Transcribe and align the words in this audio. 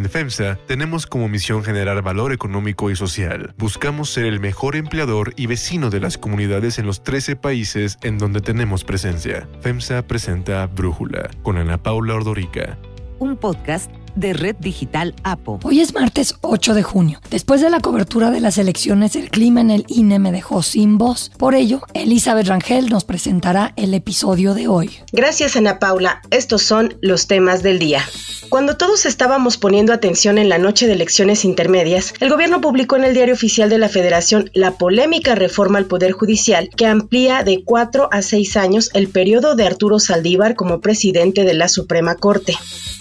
En 0.00 0.08
FEMSA 0.08 0.56
tenemos 0.66 1.06
como 1.06 1.28
misión 1.28 1.62
generar 1.62 2.00
valor 2.00 2.32
económico 2.32 2.90
y 2.90 2.96
social. 2.96 3.52
Buscamos 3.58 4.08
ser 4.08 4.24
el 4.24 4.40
mejor 4.40 4.74
empleador 4.74 5.34
y 5.36 5.44
vecino 5.44 5.90
de 5.90 6.00
las 6.00 6.16
comunidades 6.16 6.78
en 6.78 6.86
los 6.86 7.04
13 7.04 7.36
países 7.36 7.98
en 8.00 8.16
donde 8.16 8.40
tenemos 8.40 8.82
presencia. 8.82 9.46
FEMSA 9.60 10.06
presenta 10.06 10.66
Brújula 10.68 11.28
con 11.42 11.58
Ana 11.58 11.82
Paula 11.82 12.14
Ordorica. 12.14 12.78
Un 13.18 13.36
podcast 13.36 13.90
de 14.14 14.32
Red 14.32 14.56
Digital 14.60 15.14
APO. 15.22 15.60
Hoy 15.62 15.80
es 15.80 15.94
martes 15.94 16.34
8 16.40 16.74
de 16.74 16.82
junio. 16.82 17.20
Después 17.30 17.60
de 17.60 17.70
la 17.70 17.80
cobertura 17.80 18.30
de 18.30 18.40
las 18.40 18.58
elecciones, 18.58 19.16
el 19.16 19.30
clima 19.30 19.60
en 19.60 19.70
el 19.70 19.84
INE 19.88 20.18
me 20.18 20.32
dejó 20.32 20.62
sin 20.62 20.98
voz. 20.98 21.30
Por 21.36 21.54
ello, 21.54 21.82
Elizabeth 21.94 22.46
Rangel 22.46 22.88
nos 22.88 23.04
presentará 23.04 23.72
el 23.76 23.94
episodio 23.94 24.54
de 24.54 24.68
hoy. 24.68 24.90
Gracias, 25.12 25.56
Ana 25.56 25.78
Paula. 25.78 26.22
Estos 26.30 26.62
son 26.62 26.94
los 27.00 27.26
temas 27.26 27.62
del 27.62 27.78
día. 27.78 28.02
Cuando 28.48 28.76
todos 28.76 29.06
estábamos 29.06 29.56
poniendo 29.56 29.92
atención 29.92 30.36
en 30.36 30.48
la 30.48 30.58
noche 30.58 30.88
de 30.88 30.94
elecciones 30.94 31.44
intermedias, 31.44 32.14
el 32.18 32.30
gobierno 32.30 32.60
publicó 32.60 32.96
en 32.96 33.04
el 33.04 33.14
Diario 33.14 33.34
Oficial 33.34 33.70
de 33.70 33.78
la 33.78 33.88
Federación 33.88 34.50
la 34.54 34.72
polémica 34.72 35.36
reforma 35.36 35.78
al 35.78 35.86
Poder 35.86 36.12
Judicial 36.12 36.68
que 36.76 36.86
amplía 36.86 37.44
de 37.44 37.62
cuatro 37.64 38.08
a 38.10 38.22
seis 38.22 38.56
años 38.56 38.90
el 38.92 39.08
periodo 39.08 39.54
de 39.54 39.66
Arturo 39.66 40.00
Saldívar 40.00 40.56
como 40.56 40.80
presidente 40.80 41.44
de 41.44 41.54
la 41.54 41.68
Suprema 41.68 42.16
Corte. 42.16 42.56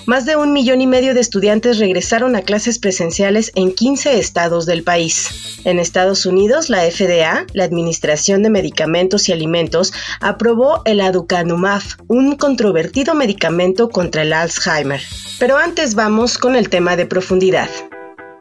Más 0.06 0.26
de 0.26 0.36
un 0.36 0.54
millón 0.54 0.82
y 0.82 0.88
medio 0.88 1.14
de 1.14 1.20
estudiantes 1.20 1.78
regresaron 1.78 2.36
a 2.36 2.42
clases 2.42 2.80
presenciales 2.80 3.52
en 3.56 3.74
15 3.74 4.18
estados 4.18 4.66
del 4.66 4.84
país. 4.84 5.60
En 5.66 5.78
Estados 5.78 6.26
Unidos, 6.26 6.70
la 6.70 6.82
FDA, 6.90 7.46
la 7.54 7.64
Administración 7.64 8.42
de 8.42 8.50
Medicamentos 8.50 9.30
y 9.30 9.34
Alimentos, 9.34 9.94
aprobó 10.22 10.82
el 10.86 11.02
aducanumab, 11.02 11.84
un 12.08 12.36
controvertido 12.36 13.14
medicamento 13.14 13.90
contra 13.90 14.24
el 14.24 14.34
Alzheimer. 14.34 15.02
Pero 15.38 15.58
antes 15.58 15.96
vamos 15.96 16.38
con 16.38 16.56
el 16.56 16.70
tema 16.70 16.96
de 16.96 17.06
profundidad. 17.06 17.70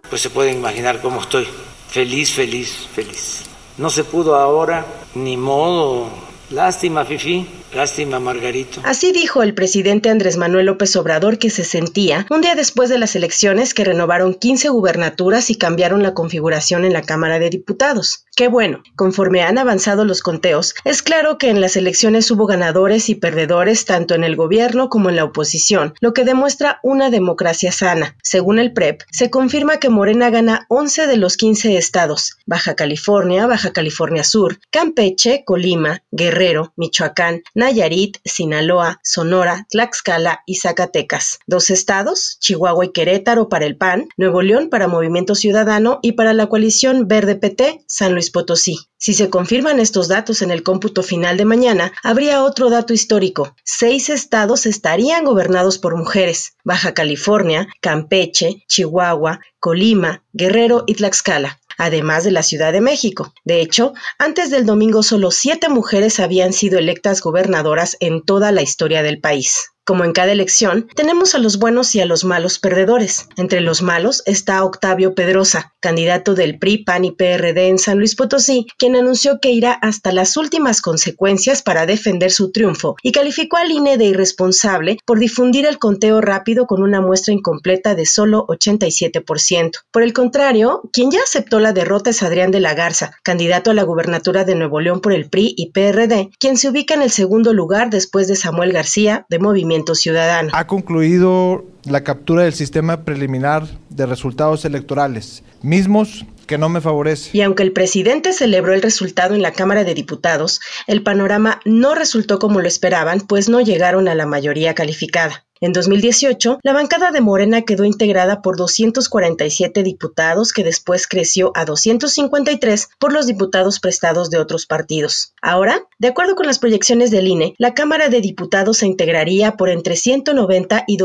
Pues 0.09 0.23
se 0.23 0.31
pueden 0.31 0.57
imaginar 0.57 1.01
cómo 1.03 1.21
estoy. 1.21 1.47
Feliz, 1.89 2.33
feliz, 2.33 2.89
feliz. 2.95 3.45
No 3.77 3.91
se 3.91 4.05
pudo 4.05 4.37
ahora, 4.37 4.87
ni 5.15 5.37
modo. 5.37 6.09
Lástima, 6.51 7.05
Fifi 7.05 7.47
Lástima, 7.75 8.19
Margarito. 8.19 8.81
Así 8.85 9.13
dijo 9.13 9.43
el 9.43 9.55
presidente 9.55 10.09
Andrés 10.09 10.37
Manuel 10.37 10.67
López 10.67 10.97
Obrador 10.97 11.39
que 11.39 11.51
se 11.51 11.65
sentía 11.65 12.27
un 12.31 12.41
día 12.41 12.55
después 12.55 12.89
de 12.89 12.99
las 12.99 13.15
elecciones 13.15 13.75
que 13.75 13.85
renovaron 13.85 14.35
15 14.35 14.71
gubernaturas 14.71 15.51
y 15.51 15.57
cambiaron 15.57 16.03
la 16.03 16.15
configuración 16.15 16.85
en 16.85 16.93
la 16.93 17.03
Cámara 17.03 17.39
de 17.39 17.51
Diputados. 17.51 18.25
Qué 18.39 18.47
bueno, 18.47 18.85
conforme 18.95 19.43
han 19.43 19.59
avanzado 19.59 20.05
los 20.05 20.23
conteos, 20.23 20.75
es 20.85 21.03
claro 21.03 21.39
que 21.39 21.51
en 21.51 21.61
las 21.61 21.77
elecciones 21.77 22.31
hubo 22.31 22.47
ganadores 22.47 23.09
y 23.09 23.17
perdedores 23.17 23.85
tanto 23.85 24.15
en 24.15 24.23
el 24.23 24.37
gobierno 24.37 24.89
como 24.89 25.09
en 25.09 25.17
la 25.17 25.25
oposición, 25.25 25.95
lo 26.01 26.15
que 26.15 26.25
demuestra 26.25 26.79
una 26.85 27.11
democracia 27.11 27.73
sana. 27.73 28.17
Según 28.23 28.61
el 28.61 28.73
PREP, 28.73 29.03
se 29.11 29.29
confirma 29.29 29.79
que 29.79 29.89
Morena 29.89 30.31
gana 30.31 30.67
11 30.69 31.09
de 31.09 31.17
los 31.17 31.37
15 31.37 31.77
estados, 31.77 32.39
Baja 32.47 32.77
California, 32.77 33.49
Baja 33.49 33.73
California 33.73 34.23
Sur, 34.23 34.61
Campeche, 34.71 35.43
Colima, 35.45 36.05
Guerrero, 36.13 36.73
Michoacán, 36.77 37.43
Nayarit, 37.59 38.19
Sinaloa, 38.25 39.01
Sonora, 39.03 39.67
Tlaxcala 39.69 40.45
y 40.47 40.59
Zacatecas. 40.61 41.41
Dos 41.49 41.71
estados, 41.71 42.37
Chihuahua 42.39 42.85
y 42.85 42.93
Querétaro 42.93 43.49
para 43.49 43.67
el 43.67 43.77
PAN, 43.77 44.09
Nuevo 44.17 44.43
León 44.43 44.71
para 44.71 44.87
Movimiento 44.87 45.35
Ciudadano 45.35 45.99
y 46.01 46.13
para 46.13 46.35
la 46.35 46.47
coalición 46.47 47.09
Verde 47.09 47.35
PT, 47.35 47.83
San 47.89 48.13
Luis 48.13 48.31
Potosí. 48.31 48.79
Si 48.97 49.13
se 49.13 49.29
confirman 49.29 49.81
estos 49.81 50.07
datos 50.07 50.41
en 50.41 50.53
el 50.53 50.63
cómputo 50.63 51.03
final 51.03 51.37
de 51.37 51.47
mañana, 51.47 51.93
habría 52.05 52.45
otro 52.45 52.71
dato 52.71 52.93
histórico. 52.93 53.57
Seis 53.65 54.09
estados 54.09 54.65
estarían 54.65 55.25
gobernados 55.25 55.79
por 55.79 55.97
mujeres. 55.97 56.53
Baja 56.63 56.95
California, 56.95 57.67
Campeche, 57.81 58.63
Chihuahua, 58.69 59.41
Colima, 59.59 60.23
Guerrero 60.33 60.85
y 60.87 60.95
Tlaxcala 60.95 61.58
además 61.79 62.25
de 62.25 62.33
la 62.33 62.43
Ciudad 62.43 62.73
de 62.73 62.83
México. 62.83 63.33
De 63.45 63.63
hecho, 63.63 63.95
antes 64.19 64.51
del 64.51 64.67
domingo 64.67 65.03
solo 65.03 65.31
siete 65.31 65.69
mujeres 65.69 66.21
habían 66.21 66.53
sido 66.53 66.79
electas 66.79 67.23
gobernadoras 67.23 67.97
en 68.01 68.23
toda 68.23 68.53
la 68.53 68.63
historia 68.63 69.03
del 69.03 69.21
país. 69.21 69.71
Como 69.89 70.05
en 70.05 70.13
cada 70.13 70.33
elección, 70.33 70.87
tenemos 70.95 71.35
a 71.35 71.39
los 71.39 71.59
buenos 71.59 71.95
y 71.95 72.01
a 72.03 72.05
los 72.05 72.23
malos 72.23 72.59
perdedores. 72.59 73.27
Entre 73.39 73.63
los 73.63 73.81
malos 73.81 74.23
está 74.27 74.63
Octavio 74.63 75.15
Pedrosa, 75.15 75.73
candidato 75.81 76.35
del 76.35 76.59
PRI, 76.59 76.85
PAN 76.85 77.07
y 77.07 77.13
PRD 77.13 77.69
en 77.69 77.79
San 77.79 77.97
Luis 77.97 78.15
Potosí, 78.15 78.67
quien 78.77 78.97
anunció 78.97 79.41
que 79.41 79.51
irá 79.51 79.73
hasta 79.73 80.13
las 80.13 80.37
últimas 80.37 80.83
consecuencias 80.83 81.63
para 81.63 81.87
defender 81.87 82.31
su 82.31 82.53
triunfo 82.53 82.97
y 83.03 83.13
calificó 83.13 83.57
al 83.57 83.71
INE 83.71 83.97
de 83.97 84.05
irresponsable 84.05 84.99
por 85.07 85.19
difundir 85.19 85.65
el 85.65 85.79
conteo 85.79 86.21
rápido 86.21 86.67
con 86.67 86.83
una 86.83 87.01
muestra 87.01 87.33
incompleta 87.33 87.95
de 87.95 88.05
solo 88.05 88.47
87%. 88.49 89.71
Por 89.91 90.03
el 90.03 90.13
contrario, 90.13 90.83
quien 90.93 91.11
ya 91.11 91.21
aceptó 91.23 91.61
la 91.61 91.73
derrota 91.73 92.11
es 92.11 92.23
Adrián 92.23 92.51
de 92.51 92.61
la 92.61 92.75
Garza, 92.75 93.13
candidato 93.23 93.71
a 93.71 93.75
la 93.75 93.85
gubernatura 93.85 94.45
de 94.45 94.55
Nuevo 94.55 94.81
León 94.81 95.01
por 95.01 95.15
el 95.15 95.31
PRI 95.31 95.55
y 95.57 95.71
PRD, 95.73 96.29
quien 96.39 96.59
se 96.59 96.69
ubica 96.69 96.93
en 96.93 97.01
el 97.01 97.11
segundo 97.11 97.55
lugar 97.55 97.89
después 97.89 98.29
de 98.29 98.37
Samuel 98.37 98.75
García, 98.75 99.25
de 99.31 99.39
Movimiento 99.39 99.78
Ciudadano. 99.95 100.51
Ha 100.53 100.67
concluido 100.67 101.65
la 101.91 102.05
captura 102.05 102.43
del 102.45 102.53
sistema 102.53 103.05
preliminar 103.05 103.67
de 103.91 104.07
resultados 104.07 104.65
electorales, 104.65 105.43
mismos 105.63 106.27
que 106.47 106.59
no 106.59 106.69
me 106.69 106.81
favorece. 106.81 107.31
Y 107.33 107.43
aunque 107.43 107.63
el 107.63 107.73
presidente 107.73 108.33
celebró 108.33 108.73
el 108.73 108.83
resultado 108.83 109.35
en 109.35 109.43
la 109.43 109.53
Cámara 109.53 109.85
de 109.85 109.95
Diputados, 109.95 110.61
el 110.87 111.03
panorama 111.03 111.61
no 111.65 111.95
resultó 111.95 112.39
como 112.39 112.61
lo 112.61 112.69
esperaban, 112.69 113.21
pues 113.21 113.49
no 113.49 113.61
llegaron 113.61 114.09
a 114.09 114.15
la 114.15 114.27
mayoría 114.27 114.75
calificada. 114.75 115.45
En 115.61 115.73
2018, 115.73 116.61
la 116.63 116.73
bancada 116.73 117.11
de 117.11 117.21
Morena 117.21 117.63
quedó 117.63 117.85
integrada 117.85 118.43
por 118.43 118.57
247 118.57 119.83
diputados, 119.83 120.53
que 120.53 120.63
después 120.63 121.09
creció 121.09 121.51
a 121.57 121.65
253 121.65 122.89
por 123.01 123.13
los 123.13 123.27
diputados 123.27 123.81
prestados 123.81 124.31
de 124.31 124.39
otros 124.39 124.67
partidos. 124.67 125.35
Ahora, 125.43 125.83
de 125.99 126.09
acuerdo 126.09 126.37
con 126.37 126.47
las 126.47 126.61
proyecciones 126.61 127.11
del 127.11 127.27
INE, 127.27 127.55
la 127.59 127.75
Cámara 127.75 128.09
de 128.09 128.21
Diputados 128.21 128.79
se 128.79 128.87
integraría 128.87 129.57
por 129.57 129.69
entre 129.69 129.97
190 129.97 130.85
y 130.87 130.97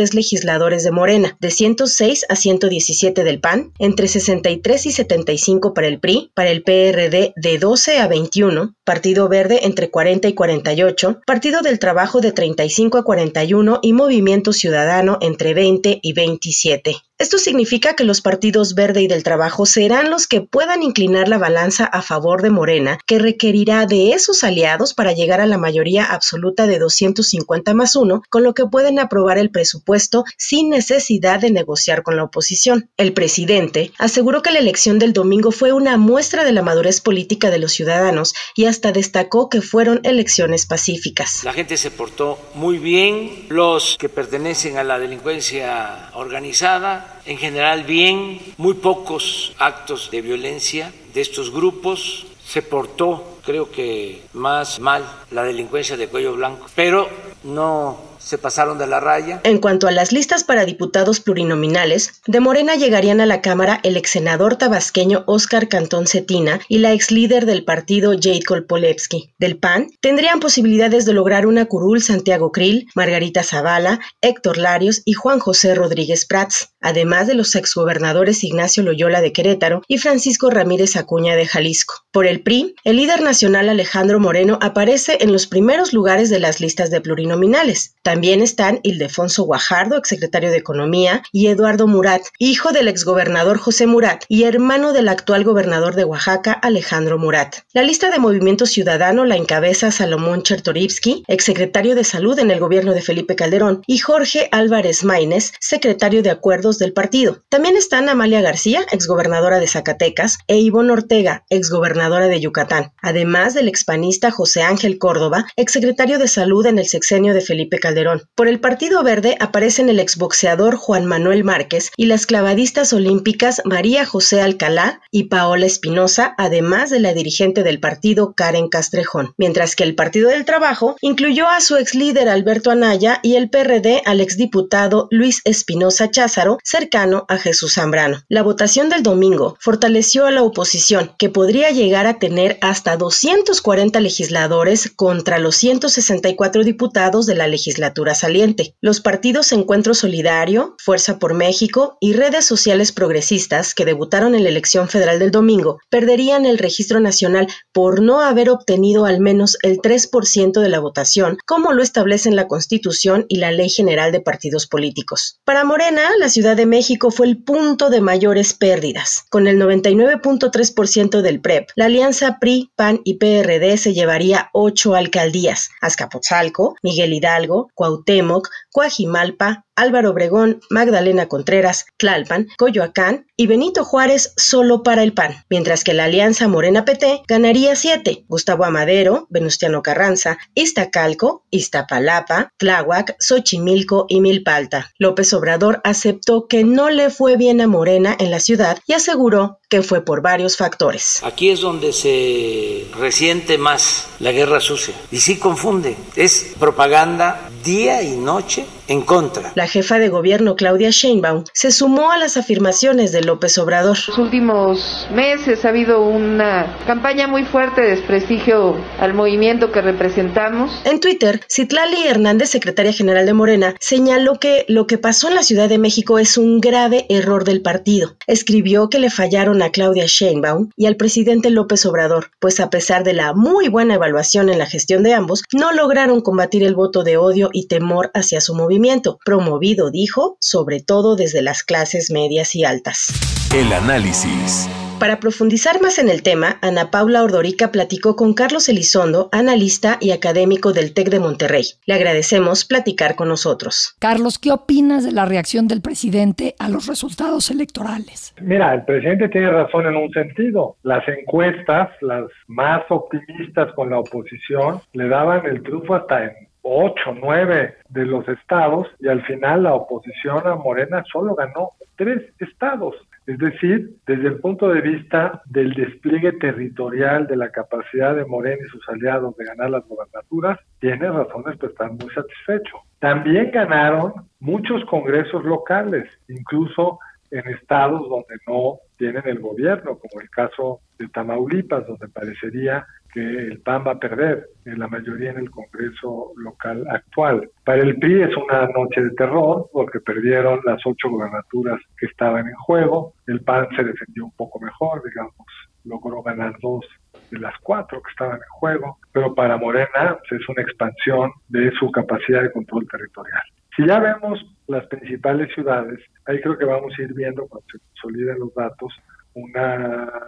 203 0.00 0.14
legisladores 0.14 0.82
de 0.82 0.90
Morena, 0.90 1.36
de 1.40 1.50
106 1.50 2.24
a 2.28 2.36
117 2.36 3.22
del 3.22 3.40
PAN, 3.40 3.72
entre 3.78 4.08
63 4.08 4.86
y 4.86 4.92
75 4.92 5.74
para 5.74 5.88
el 5.88 6.00
PRI, 6.00 6.30
para 6.34 6.50
el 6.50 6.62
PRD 6.62 7.32
de 7.36 7.58
12 7.58 7.98
a 7.98 8.08
21, 8.08 8.74
Partido 8.84 9.28
Verde 9.28 9.60
entre 9.64 9.90
40 9.90 10.28
y 10.28 10.34
48, 10.34 11.20
Partido 11.26 11.60
del 11.60 11.78
Trabajo 11.78 12.20
de 12.20 12.32
35 12.32 12.98
a 12.98 13.04
41, 13.04 13.80
y 13.82 13.92
Movimiento 13.92 14.52
Ciudadano 14.52 15.18
entre 15.20 15.54
20 15.54 16.00
y 16.02 16.12
27. 16.12 16.96
Esto 17.20 17.36
significa 17.36 17.92
que 17.92 18.04
los 18.04 18.22
partidos 18.22 18.74
Verde 18.74 19.02
y 19.02 19.06
del 19.06 19.24
Trabajo 19.24 19.66
serán 19.66 20.08
los 20.08 20.26
que 20.26 20.40
puedan 20.40 20.82
inclinar 20.82 21.28
la 21.28 21.36
balanza 21.36 21.84
a 21.84 22.00
favor 22.00 22.40
de 22.40 22.48
Morena, 22.48 22.98
que 23.04 23.18
requerirá 23.18 23.84
de 23.84 24.12
esos 24.12 24.42
aliados 24.42 24.94
para 24.94 25.12
llegar 25.12 25.38
a 25.42 25.46
la 25.46 25.58
mayoría 25.58 26.06
absoluta 26.06 26.66
de 26.66 26.78
250 26.78 27.74
más 27.74 27.94
1, 27.94 28.22
con 28.30 28.42
lo 28.42 28.54
que 28.54 28.64
pueden 28.64 28.98
aprobar 28.98 29.36
el 29.36 29.50
presupuesto 29.50 30.24
sin 30.38 30.70
necesidad 30.70 31.40
de 31.40 31.50
negociar 31.50 32.02
con 32.02 32.16
la 32.16 32.24
oposición. 32.24 32.88
El 32.96 33.12
presidente 33.12 33.92
aseguró 33.98 34.40
que 34.40 34.52
la 34.52 34.60
elección 34.60 34.98
del 34.98 35.12
domingo 35.12 35.52
fue 35.52 35.74
una 35.74 35.98
muestra 35.98 36.42
de 36.42 36.52
la 36.52 36.62
madurez 36.62 37.02
política 37.02 37.50
de 37.50 37.58
los 37.58 37.72
ciudadanos 37.72 38.32
y 38.54 38.64
hasta 38.64 38.92
destacó 38.92 39.50
que 39.50 39.60
fueron 39.60 40.00
elecciones 40.04 40.64
pacíficas. 40.64 41.44
La 41.44 41.52
gente 41.52 41.76
se 41.76 41.90
portó 41.90 42.38
muy 42.54 42.78
bien, 42.78 43.44
los 43.50 43.98
que 43.98 44.08
pertenecen 44.08 44.78
a 44.78 44.84
la 44.84 44.98
delincuencia 44.98 46.08
organizada, 46.14 47.09
en 47.24 47.38
general 47.38 47.84
bien, 47.84 48.40
muy 48.56 48.74
pocos 48.74 49.54
actos 49.58 50.10
de 50.10 50.20
violencia 50.20 50.92
de 51.14 51.20
estos 51.20 51.50
grupos. 51.50 52.26
Se 52.44 52.62
portó, 52.62 53.38
creo 53.44 53.70
que 53.70 54.22
más 54.32 54.80
mal, 54.80 55.04
la 55.30 55.44
delincuencia 55.44 55.96
de 55.96 56.08
cuello 56.08 56.34
blanco, 56.34 56.66
pero 56.74 57.08
no 57.44 58.10
se 58.20 58.38
pasaron 58.38 58.78
de 58.78 58.86
la 58.86 59.00
raya. 59.00 59.40
En 59.44 59.58
cuanto 59.58 59.88
a 59.88 59.90
las 59.90 60.12
listas 60.12 60.44
para 60.44 60.64
diputados 60.64 61.20
plurinominales, 61.20 62.20
de 62.26 62.40
Morena 62.40 62.76
llegarían 62.76 63.20
a 63.20 63.26
la 63.26 63.40
Cámara 63.40 63.80
el 63.82 63.96
ex 63.96 64.10
senador 64.10 64.56
tabasqueño 64.56 65.24
Óscar 65.26 65.68
Cantón 65.68 66.06
Cetina 66.06 66.60
y 66.68 66.78
la 66.78 66.92
ex 66.92 67.10
líder 67.10 67.46
del 67.46 67.64
partido 67.64 68.12
Jade 68.12 68.44
Kolpolevsky. 68.46 69.32
Del 69.38 69.56
PAN 69.56 69.90
tendrían 70.00 70.38
posibilidades 70.38 71.06
de 71.06 71.14
lograr 71.14 71.46
una 71.46 71.64
curul 71.64 72.02
Santiago 72.02 72.52
Krill, 72.52 72.88
Margarita 72.94 73.42
Zavala, 73.42 74.00
Héctor 74.20 74.58
Larios 74.58 75.02
y 75.04 75.14
Juan 75.14 75.40
José 75.40 75.74
Rodríguez 75.74 76.26
Prats, 76.26 76.70
además 76.80 77.26
de 77.26 77.34
los 77.34 77.54
exgobernadores 77.54 78.44
Ignacio 78.44 78.82
Loyola 78.82 79.20
de 79.20 79.32
Querétaro 79.32 79.82
y 79.88 79.98
Francisco 79.98 80.50
Ramírez 80.50 80.96
Acuña 80.96 81.36
de 81.36 81.46
Jalisco. 81.46 81.94
Por 82.10 82.26
el 82.26 82.42
PRI, 82.42 82.74
el 82.84 82.96
líder 82.96 83.22
nacional 83.22 83.68
Alejandro 83.68 84.20
Moreno 84.20 84.58
aparece 84.60 85.18
en 85.20 85.32
los 85.32 85.46
primeros 85.46 85.92
lugares 85.92 86.30
de 86.30 86.40
las 86.40 86.60
listas 86.60 86.90
de 86.90 87.00
plurinominales. 87.00 87.94
También 88.02 88.42
están 88.42 88.80
Ildefonso 88.82 89.44
Guajardo, 89.44 89.96
exsecretario 89.96 90.50
de 90.50 90.56
Economía, 90.56 91.22
y 91.32 91.48
Eduardo 91.48 91.86
Murat, 91.86 92.22
hijo 92.38 92.72
del 92.72 92.88
exgobernador 92.88 93.58
José 93.58 93.86
Murat 93.86 94.24
y 94.28 94.44
hermano 94.44 94.92
del 94.92 95.08
actual 95.08 95.44
gobernador 95.44 95.94
de 95.94 96.04
Oaxaca, 96.04 96.52
Alejandro 96.52 97.18
Murat. 97.18 97.56
La 97.72 97.82
lista 97.82 98.10
de 98.10 98.18
Movimiento 98.18 98.66
Ciudadano 98.66 99.24
la 99.24 99.36
encabeza 99.36 99.90
Salomón 99.90 100.42
Chertorivsky, 100.42 101.24
exsecretario 101.28 101.94
de 101.94 102.04
Salud 102.04 102.38
en 102.38 102.50
el 102.50 102.60
gobierno 102.60 102.92
de 102.92 103.02
Felipe 103.02 103.36
Calderón, 103.36 103.82
y 103.86 103.98
Jorge 103.98 104.48
Álvarez 104.52 105.04
Maínez, 105.04 105.52
secretario 105.60 106.22
de 106.22 106.30
Acuerdos 106.30 106.69
del 106.78 106.92
partido. 106.92 107.42
También 107.48 107.76
están 107.76 108.08
Amalia 108.08 108.40
García, 108.40 108.86
exgobernadora 108.92 109.58
de 109.58 109.66
Zacatecas, 109.66 110.38
e 110.46 110.58
Ivonne 110.58 110.92
Ortega, 110.92 111.44
exgobernadora 111.50 112.28
de 112.28 112.40
Yucatán, 112.40 112.92
además 113.02 113.54
del 113.54 113.68
expanista 113.68 114.30
José 114.30 114.62
Ángel 114.62 114.98
Córdoba, 114.98 115.46
exsecretario 115.56 116.18
de 116.18 116.28
Salud 116.28 116.66
en 116.66 116.78
el 116.78 116.86
sexenio 116.86 117.34
de 117.34 117.40
Felipe 117.40 117.78
Calderón. 117.78 118.22
Por 118.34 118.48
el 118.48 118.60
Partido 118.60 119.02
Verde 119.02 119.36
aparecen 119.40 119.88
el 119.88 120.00
exboxeador 120.00 120.76
Juan 120.76 121.06
Manuel 121.06 121.44
Márquez 121.44 121.90
y 121.96 122.06
las 122.06 122.26
clavadistas 122.26 122.92
olímpicas 122.92 123.62
María 123.64 124.06
José 124.06 124.40
Alcalá 124.40 125.00
y 125.10 125.24
Paola 125.24 125.66
Espinosa, 125.66 126.34
además 126.38 126.90
de 126.90 127.00
la 127.00 127.14
dirigente 127.14 127.62
del 127.62 127.80
partido 127.80 128.34
Karen 128.34 128.68
Castrejón, 128.68 129.34
mientras 129.36 129.76
que 129.76 129.84
el 129.84 129.94
Partido 129.94 130.30
del 130.30 130.44
Trabajo 130.44 130.96
incluyó 131.00 131.48
a 131.48 131.60
su 131.60 131.76
ex 131.76 131.94
líder 131.94 132.28
Alberto 132.28 132.70
Anaya 132.70 133.20
y 133.22 133.36
el 133.36 133.50
PRD 133.50 134.02
al 134.04 134.20
exdiputado 134.20 135.08
Luis 135.10 135.40
Espinosa 135.44 136.10
Cházaro, 136.10 136.58
cercano 136.64 137.24
a 137.28 137.38
Jesús 137.38 137.74
Zambrano. 137.74 138.22
La 138.28 138.42
votación 138.42 138.88
del 138.88 139.02
domingo 139.02 139.56
fortaleció 139.60 140.26
a 140.26 140.30
la 140.30 140.42
oposición, 140.42 141.12
que 141.18 141.28
podría 141.28 141.70
llegar 141.70 142.06
a 142.06 142.18
tener 142.18 142.58
hasta 142.60 142.96
240 142.96 144.00
legisladores 144.00 144.90
contra 144.94 145.38
los 145.38 145.56
164 145.56 146.64
diputados 146.64 147.26
de 147.26 147.34
la 147.34 147.46
legislatura 147.46 148.14
saliente. 148.14 148.74
Los 148.80 149.00
partidos 149.00 149.52
Encuentro 149.52 149.94
Solidario, 149.94 150.76
Fuerza 150.78 151.18
por 151.18 151.34
México 151.34 151.96
y 152.00 152.12
redes 152.12 152.44
sociales 152.44 152.92
progresistas 152.92 153.74
que 153.74 153.84
debutaron 153.84 154.34
en 154.34 154.44
la 154.44 154.48
elección 154.48 154.88
federal 154.88 155.18
del 155.18 155.30
domingo 155.30 155.78
perderían 155.88 156.46
el 156.46 156.58
registro 156.58 157.00
nacional 157.00 157.46
por 157.72 158.02
no 158.02 158.20
haber 158.20 158.50
obtenido 158.50 159.04
al 159.06 159.20
menos 159.20 159.56
el 159.62 159.78
3% 159.78 160.60
de 160.60 160.68
la 160.68 160.80
votación, 160.80 161.38
como 161.46 161.72
lo 161.72 161.82
establecen 161.82 162.36
la 162.36 162.48
Constitución 162.48 163.26
y 163.28 163.36
la 163.36 163.52
Ley 163.52 163.68
General 163.68 164.12
de 164.12 164.20
Partidos 164.20 164.66
Políticos. 164.66 165.40
Para 165.44 165.64
Morena, 165.64 166.02
la 166.18 166.28
Ciudad 166.28 166.49
de 166.54 166.66
México 166.66 167.10
fue 167.10 167.26
el 167.26 167.42
punto 167.42 167.90
de 167.90 168.00
mayores 168.00 168.54
pérdidas. 168.54 169.24
Con 169.30 169.46
el 169.46 169.58
99.3% 169.58 171.20
del 171.22 171.40
PREP, 171.40 171.70
la 171.76 171.86
alianza 171.86 172.38
PRI, 172.40 172.70
PAN 172.76 173.00
y 173.04 173.14
PRD 173.14 173.76
se 173.76 173.94
llevaría 173.94 174.50
ocho 174.52 174.94
alcaldías: 174.94 175.70
Azcapotzalco, 175.80 176.76
Miguel 176.82 177.12
Hidalgo, 177.12 177.70
Cuauhtémoc, 177.74 178.48
Coajimalpa, 178.72 179.64
Álvaro 179.76 180.10
Obregón, 180.10 180.60
Magdalena 180.68 181.26
Contreras, 181.26 181.86
Tlalpan, 181.96 182.48
Coyoacán 182.58 183.26
y 183.36 183.46
Benito 183.46 183.84
Juárez 183.84 184.34
solo 184.36 184.82
para 184.82 185.02
el 185.02 185.14
PAN, 185.14 185.44
mientras 185.48 185.84
que 185.84 185.94
la 185.94 186.04
alianza 186.04 186.48
Morena 186.48 186.84
PT 186.84 187.22
ganaría 187.26 187.74
siete, 187.76 188.24
Gustavo 188.28 188.64
Amadero, 188.64 189.26
Venustiano 189.30 189.82
Carranza, 189.82 190.38
Iztacalco, 190.54 191.46
Iztapalapa, 191.50 192.52
Tláhuac, 192.58 193.16
Xochimilco 193.18 194.06
y 194.08 194.20
Milpalta. 194.20 194.90
López 194.98 195.32
Obrador 195.32 195.80
aceptó 195.84 196.46
que 196.46 196.64
no 196.64 196.90
le 196.90 197.08
fue 197.08 197.36
bien 197.36 197.60
a 197.60 197.66
Morena 197.66 198.14
en 198.18 198.30
la 198.30 198.40
ciudad 198.40 198.78
y 198.86 198.92
aseguró 198.92 199.59
que 199.70 199.82
fue 199.82 200.04
por 200.04 200.20
varios 200.20 200.56
factores. 200.56 201.22
Aquí 201.22 201.48
es 201.48 201.60
donde 201.60 201.92
se 201.92 202.86
resiente 202.98 203.56
más 203.56 204.06
la 204.18 204.32
guerra 204.32 204.60
sucia 204.60 204.94
y 205.10 205.20
sí 205.20 205.38
confunde. 205.38 205.96
Es 206.16 206.54
propaganda 206.58 207.48
día 207.62 208.02
y 208.02 208.16
noche 208.16 208.66
en 208.90 209.02
contra. 209.02 209.52
La 209.54 209.68
jefa 209.68 209.98
de 209.98 210.08
gobierno 210.08 210.56
Claudia 210.56 210.90
Sheinbaum 210.90 211.44
se 211.52 211.70
sumó 211.70 212.10
a 212.10 212.18
las 212.18 212.36
afirmaciones 212.36 213.12
de 213.12 213.22
López 213.22 213.56
Obrador. 213.56 213.96
En 213.96 214.04
los 214.08 214.18
últimos 214.18 215.08
meses 215.14 215.64
ha 215.64 215.68
habido 215.68 216.02
una 216.02 216.76
campaña 216.86 217.28
muy 217.28 217.44
fuerte 217.44 217.82
de 217.82 217.90
desprestigio 217.90 218.76
al 218.98 219.14
movimiento 219.14 219.70
que 219.70 219.80
representamos. 219.80 220.72
En 220.84 220.98
Twitter, 220.98 221.40
Citlali 221.48 222.04
Hernández, 222.08 222.50
secretaria 222.50 222.92
general 222.92 223.26
de 223.26 223.32
Morena, 223.32 223.76
señaló 223.78 224.40
que 224.40 224.64
lo 224.66 224.88
que 224.88 224.98
pasó 224.98 225.28
en 225.28 225.36
la 225.36 225.44
Ciudad 225.44 225.68
de 225.68 225.78
México 225.78 226.18
es 226.18 226.36
un 226.36 226.60
grave 226.60 227.06
error 227.08 227.44
del 227.44 227.62
partido. 227.62 228.16
Escribió 228.26 228.90
que 228.90 228.98
le 228.98 229.10
fallaron 229.10 229.62
a 229.62 229.70
Claudia 229.70 230.06
Sheinbaum 230.06 230.70
y 230.76 230.86
al 230.86 230.96
presidente 230.96 231.50
López 231.50 231.86
Obrador, 231.86 232.32
pues 232.40 232.58
a 232.58 232.70
pesar 232.70 233.04
de 233.04 233.12
la 233.12 233.34
muy 233.34 233.68
buena 233.68 233.94
evaluación 233.94 234.48
en 234.48 234.58
la 234.58 234.66
gestión 234.66 235.04
de 235.04 235.14
ambos, 235.14 235.44
no 235.52 235.72
lograron 235.72 236.22
combatir 236.22 236.64
el 236.64 236.74
voto 236.74 237.04
de 237.04 237.16
odio 237.16 237.50
y 237.52 237.68
temor 237.68 238.10
hacia 238.14 238.40
su 238.40 238.56
movimiento, 238.56 238.79
promovido, 239.24 239.90
dijo, 239.90 240.36
sobre 240.40 240.80
todo 240.80 241.16
desde 241.16 241.42
las 241.42 241.62
clases 241.62 242.10
medias 242.10 242.54
y 242.54 242.64
altas. 242.64 243.08
El 243.54 243.72
análisis. 243.72 244.68
Para 245.00 245.18
profundizar 245.18 245.80
más 245.80 245.98
en 245.98 246.10
el 246.10 246.22
tema, 246.22 246.58
Ana 246.60 246.90
Paula 246.90 247.22
Ordorica 247.22 247.72
platicó 247.72 248.16
con 248.16 248.34
Carlos 248.34 248.68
Elizondo, 248.68 249.30
analista 249.32 249.96
y 249.98 250.10
académico 250.10 250.74
del 250.74 250.92
TEC 250.92 251.08
de 251.08 251.18
Monterrey. 251.18 251.62
Le 251.86 251.94
agradecemos 251.94 252.66
platicar 252.66 253.14
con 253.14 253.28
nosotros. 253.28 253.96
Carlos, 253.98 254.38
¿qué 254.38 254.52
opinas 254.52 255.02
de 255.02 255.12
la 255.12 255.24
reacción 255.24 255.68
del 255.68 255.80
presidente 255.80 256.54
a 256.58 256.68
los 256.68 256.86
resultados 256.86 257.50
electorales? 257.50 258.34
Mira, 258.42 258.74
el 258.74 258.84
presidente 258.84 259.30
tiene 259.30 259.50
razón 259.50 259.86
en 259.86 259.96
un 259.96 260.12
sentido. 260.12 260.76
Las 260.82 261.08
encuestas, 261.08 261.88
las 262.02 262.24
más 262.46 262.82
optimistas 262.90 263.72
con 263.72 263.88
la 263.88 264.00
oposición, 264.00 264.82
le 264.92 265.08
daban 265.08 265.46
el 265.46 265.62
triunfo 265.62 265.94
hasta 265.94 266.24
en 266.24 266.49
ocho, 266.62 267.14
nueve 267.20 267.74
de 267.88 268.04
los 268.06 268.26
estados 268.28 268.88
y 268.98 269.08
al 269.08 269.22
final 269.22 269.64
la 269.64 269.74
oposición 269.74 270.46
a 270.46 270.56
Morena 270.56 271.02
solo 271.10 271.34
ganó 271.34 271.70
tres 271.96 272.22
estados. 272.38 272.96
Es 273.26 273.38
decir, 273.38 273.96
desde 274.06 274.28
el 274.28 274.40
punto 274.40 274.68
de 274.68 274.80
vista 274.80 275.42
del 275.44 275.72
despliegue 275.74 276.32
territorial, 276.32 277.26
de 277.26 277.36
la 277.36 277.50
capacidad 277.50 278.16
de 278.16 278.24
Morena 278.24 278.62
y 278.66 278.70
sus 278.70 278.88
aliados 278.88 279.36
de 279.36 279.44
ganar 279.44 279.70
las 279.70 279.86
gobernaturas, 279.86 280.58
tiene 280.80 281.10
razones 281.10 281.56
para 281.58 281.72
estar 281.72 281.92
muy 281.92 282.12
satisfecho. 282.14 282.78
También 282.98 283.50
ganaron 283.52 284.14
muchos 284.40 284.84
congresos 284.86 285.44
locales, 285.44 286.08
incluso 286.28 286.98
en 287.30 287.46
estados 287.48 288.08
donde 288.08 288.34
no 288.46 288.78
tienen 289.00 289.22
el 289.24 289.38
gobierno, 289.38 289.98
como 289.98 290.20
el 290.20 290.28
caso 290.28 290.80
de 290.98 291.08
Tamaulipas, 291.08 291.86
donde 291.86 292.06
parecería 292.08 292.86
que 293.14 293.20
el 293.20 293.60
PAN 293.60 293.82
va 293.86 293.92
a 293.92 293.98
perder 293.98 294.46
en 294.66 294.78
la 294.78 294.88
mayoría 294.88 295.30
en 295.30 295.38
el 295.38 295.50
Congreso 295.50 296.32
local 296.36 296.84
actual. 296.90 297.48
Para 297.64 297.80
el 297.80 297.98
PRI 297.98 298.24
es 298.24 298.36
una 298.36 298.66
noche 298.68 299.00
de 299.00 299.10
terror 299.12 299.70
porque 299.72 300.00
perdieron 300.00 300.60
las 300.66 300.82
ocho 300.84 301.08
gobernaturas 301.08 301.80
que 301.98 302.06
estaban 302.06 302.46
en 302.46 302.54
juego. 302.56 303.14
El 303.26 303.40
PAN 303.40 303.68
se 303.74 303.84
defendió 303.84 304.26
un 304.26 304.32
poco 304.32 304.60
mejor, 304.60 305.02
digamos, 305.02 305.46
logró 305.84 306.22
ganar 306.22 306.54
dos 306.60 306.84
de 307.30 307.38
las 307.38 307.54
cuatro 307.62 308.02
que 308.02 308.10
estaban 308.10 308.36
en 308.36 308.48
juego, 308.50 308.98
pero 309.12 309.34
para 309.34 309.56
Morena 309.56 310.18
pues, 310.28 310.42
es 310.42 310.48
una 310.50 310.60
expansión 310.60 311.32
de 311.48 311.72
su 311.78 311.90
capacidad 311.90 312.42
de 312.42 312.52
control 312.52 312.86
territorial. 312.86 313.42
Si 313.74 313.86
ya 313.86 313.98
vemos 313.98 314.44
las 314.70 314.86
principales 314.86 315.52
ciudades, 315.54 315.98
ahí 316.26 316.40
creo 316.40 316.56
que 316.56 316.64
vamos 316.64 316.92
a 316.98 317.02
ir 317.02 317.12
viendo 317.14 317.46
cuando 317.46 317.66
se 317.72 317.78
consoliden 317.78 318.38
los 318.38 318.54
datos 318.54 318.92
un 319.34 319.52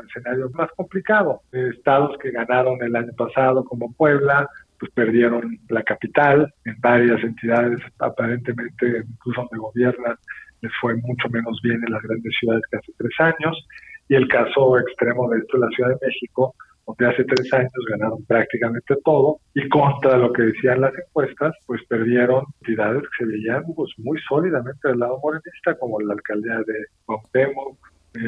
escenario 0.06 0.50
más 0.50 0.70
complicado. 0.76 1.42
Estados 1.52 2.16
que 2.18 2.30
ganaron 2.30 2.82
el 2.82 2.94
año 2.94 3.12
pasado, 3.16 3.64
como 3.64 3.92
Puebla, 3.92 4.48
pues 4.78 4.92
perdieron 4.92 5.58
la 5.68 5.82
capital, 5.82 6.52
en 6.64 6.76
varias 6.80 7.22
entidades 7.22 7.80
aparentemente, 7.98 9.04
incluso 9.08 9.42
donde 9.42 9.58
gobiernan, 9.58 10.16
les 10.60 10.72
fue 10.80 10.94
mucho 10.96 11.28
menos 11.30 11.60
bien 11.62 11.82
en 11.84 11.92
las 11.92 12.02
grandes 12.02 12.32
ciudades 12.38 12.62
que 12.70 12.76
hace 12.78 12.92
tres 12.96 13.14
años. 13.18 13.66
Y 14.08 14.14
el 14.14 14.28
caso 14.28 14.78
extremo 14.78 15.28
de 15.30 15.38
esto 15.38 15.56
es 15.56 15.60
la 15.60 15.68
Ciudad 15.70 15.90
de 15.90 16.06
México, 16.06 16.54
donde 16.86 17.06
hace 17.06 17.24
tres 17.24 17.52
años 17.52 17.72
ganaron 17.90 18.24
prácticamente 18.26 18.96
todo 19.04 19.38
y 19.54 19.68
contra 19.68 20.16
lo 20.16 20.32
que 20.32 20.42
decían 20.42 20.80
las 20.80 20.92
encuestas, 20.98 21.54
pues 21.66 21.80
perdieron 21.88 22.44
entidades 22.60 23.02
que 23.02 23.24
se 23.24 23.30
veían 23.30 23.64
pues, 23.74 23.90
muy 23.98 24.18
sólidamente 24.28 24.88
del 24.88 24.98
lado 24.98 25.18
morenista, 25.22 25.74
como 25.78 26.00
la 26.00 26.14
alcaldía 26.14 26.58
de 26.66 26.86
Cuauhtémoc, 27.04 27.78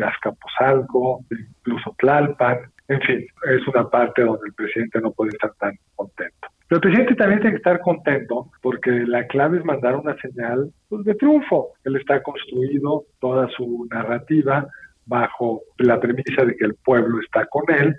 Azcapotzalco, 0.02 1.24
incluso 1.30 1.94
Tlalpan, 1.98 2.58
en 2.88 3.00
fin, 3.00 3.26
es 3.46 3.66
una 3.66 3.88
parte 3.88 4.22
donde 4.22 4.46
el 4.46 4.54
presidente 4.54 5.00
no 5.00 5.12
puede 5.12 5.30
estar 5.30 5.52
tan 5.58 5.72
contento. 5.94 6.48
Pero 6.68 6.76
el 6.76 6.80
presidente 6.80 7.14
también 7.14 7.40
tiene 7.40 7.52
que 7.52 7.58
estar 7.58 7.80
contento 7.80 8.50
porque 8.62 8.90
la 8.90 9.26
clave 9.26 9.58
es 9.58 9.64
mandar 9.64 9.96
una 9.96 10.16
señal 10.16 10.70
pues, 10.88 11.04
de 11.04 11.14
triunfo. 11.14 11.72
Él 11.84 11.96
está 11.96 12.22
construido 12.22 13.04
toda 13.20 13.48
su 13.50 13.86
narrativa 13.90 14.66
bajo 15.06 15.62
la 15.78 16.00
premisa 16.00 16.44
de 16.44 16.56
que 16.56 16.64
el 16.64 16.74
pueblo 16.76 17.20
está 17.20 17.46
con 17.46 17.64
él, 17.68 17.94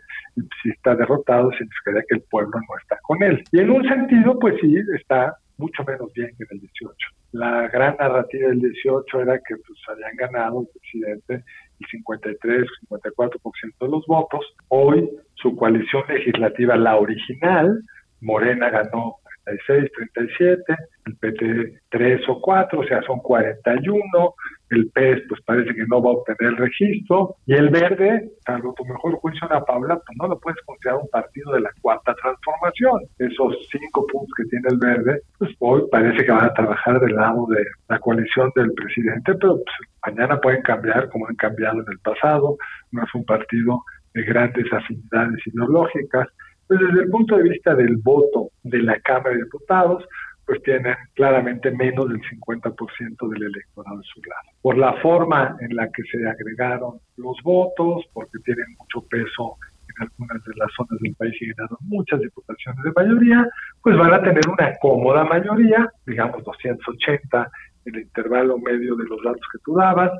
si 0.62 0.70
está 0.70 0.96
derrotado 0.96 1.52
significaría 1.52 2.04
que 2.08 2.16
el 2.16 2.24
pueblo 2.30 2.60
no 2.60 2.78
está 2.82 2.98
con 3.04 3.22
él. 3.24 3.44
Y 3.52 3.60
en 3.60 3.72
un 3.72 3.88
sentido, 3.88 4.38
pues 4.40 4.56
sí, 4.62 4.76
está 4.98 5.38
mucho 5.58 5.84
menos 5.86 6.12
bien 6.14 6.30
que 6.38 6.44
en 6.44 6.50
el 6.52 6.60
18. 6.60 6.96
La 7.32 7.68
gran 7.68 7.96
narrativa 7.98 8.50
del 8.50 8.60
18 8.60 9.22
era 9.22 9.38
que 9.40 9.56
pues 9.56 9.80
habían 9.88 10.16
ganado 10.16 10.62
el 10.62 10.68
presidente 10.80 11.44
el 11.80 11.88
53, 11.92 12.66
54% 12.90 13.74
de 13.80 13.88
los 13.88 14.06
votos. 14.08 14.46
Hoy 14.70 15.10
su 15.36 15.56
coalición 15.56 16.04
legislativa, 16.08 16.76
la 16.78 16.98
original, 16.98 17.82
Morena 18.26 18.70
ganó 18.70 19.18
36, 19.46 19.92
37, 20.16 20.76
el 21.06 21.16
PT 21.18 21.82
3 21.90 22.30
o 22.30 22.42
4, 22.42 22.80
o 22.80 22.84
sea, 22.84 23.02
son 23.04 23.20
41, 23.20 24.36
el 24.72 24.90
PES 24.90 25.22
pues 25.30 25.42
parece 25.44 25.76
que 25.76 25.86
no 25.88 26.02
va 26.02 26.10
a 26.10 26.14
obtener 26.14 26.54
el 26.54 26.58
registro, 26.58 27.36
y 27.46 27.54
el 27.54 27.70
Verde, 27.70 28.32
salvo 28.44 28.74
tu 28.74 28.84
mejor 28.86 29.14
juicio, 29.18 29.48
Ana 29.48 29.64
Paula, 29.64 29.96
pues 29.96 30.18
no 30.20 30.28
lo 30.28 30.40
puedes 30.40 30.60
considerar 30.66 31.00
un 31.00 31.10
partido 31.10 31.54
de 31.54 31.62
la 31.62 31.70
cuarta 31.82 32.16
transformación. 32.16 33.02
Esos 33.20 33.56
cinco 33.72 34.08
puntos 34.08 34.34
que 34.36 34.46
tiene 34.46 34.68
el 34.70 34.80
Verde, 34.80 35.22
pues 35.38 35.52
hoy 35.60 35.84
parece 35.92 36.26
que 36.26 36.32
van 36.32 36.46
a 36.46 36.54
trabajar 36.54 37.00
del 37.00 37.16
lado 37.16 37.46
de 37.48 37.64
la 37.88 38.00
coalición 38.00 38.52
del 38.56 38.74
presidente, 38.74 39.36
pero 39.36 39.58
pues, 39.58 39.76
Mañana 40.06 40.40
pueden 40.40 40.62
cambiar 40.62 41.10
como 41.10 41.28
han 41.28 41.36
cambiado 41.36 41.80
en 41.80 41.86
el 41.92 42.00
pasado, 42.00 42.58
no 42.92 43.04
es 43.04 43.16
un 43.16 43.26
partido 43.26 43.84
de 44.14 44.24
grandes 44.24 44.72
afinidades 44.72 45.46
ideológicas. 45.48 46.28
Pues 46.68 46.80
desde 46.80 47.04
el 47.04 47.10
punto 47.10 47.38
de 47.38 47.44
vista 47.44 47.76
del 47.76 47.98
voto 47.98 48.50
de 48.64 48.82
la 48.82 49.00
Cámara 49.02 49.32
de 49.32 49.44
Diputados, 49.44 50.04
pues 50.46 50.62
tienen 50.64 50.96
claramente 51.14 51.72
menos 51.72 52.08
del 52.08 52.22
50% 52.22 53.30
del 53.30 53.44
electorado 53.44 53.98
de 53.98 54.04
su 54.04 54.22
lado. 54.22 54.50
Por 54.62 54.78
la 54.78 54.94
forma 55.02 55.58
en 55.60 55.76
la 55.76 55.90
que 55.92 56.04
se 56.04 56.28
agregaron 56.28 57.00
los 57.18 57.38
votos, 57.44 58.06
porque 58.14 58.38
tienen 58.44 58.66
mucho 58.78 59.06
peso 59.08 59.58
en 59.90 60.08
algunas 60.08 60.44
de 60.44 60.54
las 60.56 60.72
zonas 60.76 61.00
del 61.02 61.16
país 61.16 61.34
y 61.42 61.48
ganaron 61.54 61.78
muchas 61.82 62.20
diputaciones 62.20 62.84
de 62.84 62.92
mayoría, 62.96 63.48
pues 63.82 63.98
van 63.98 64.14
a 64.14 64.22
tener 64.22 64.44
una 64.48 64.72
cómoda 64.82 65.24
mayoría, 65.24 65.90
digamos 66.06 66.44
280 66.44 67.50
en 67.86 67.96
el 67.96 68.02
intervalo 68.02 68.58
medio 68.58 68.96
de 68.96 69.06
los 69.06 69.22
datos 69.24 69.42
que 69.52 69.60
tú 69.64 69.76
dabas, 69.76 70.12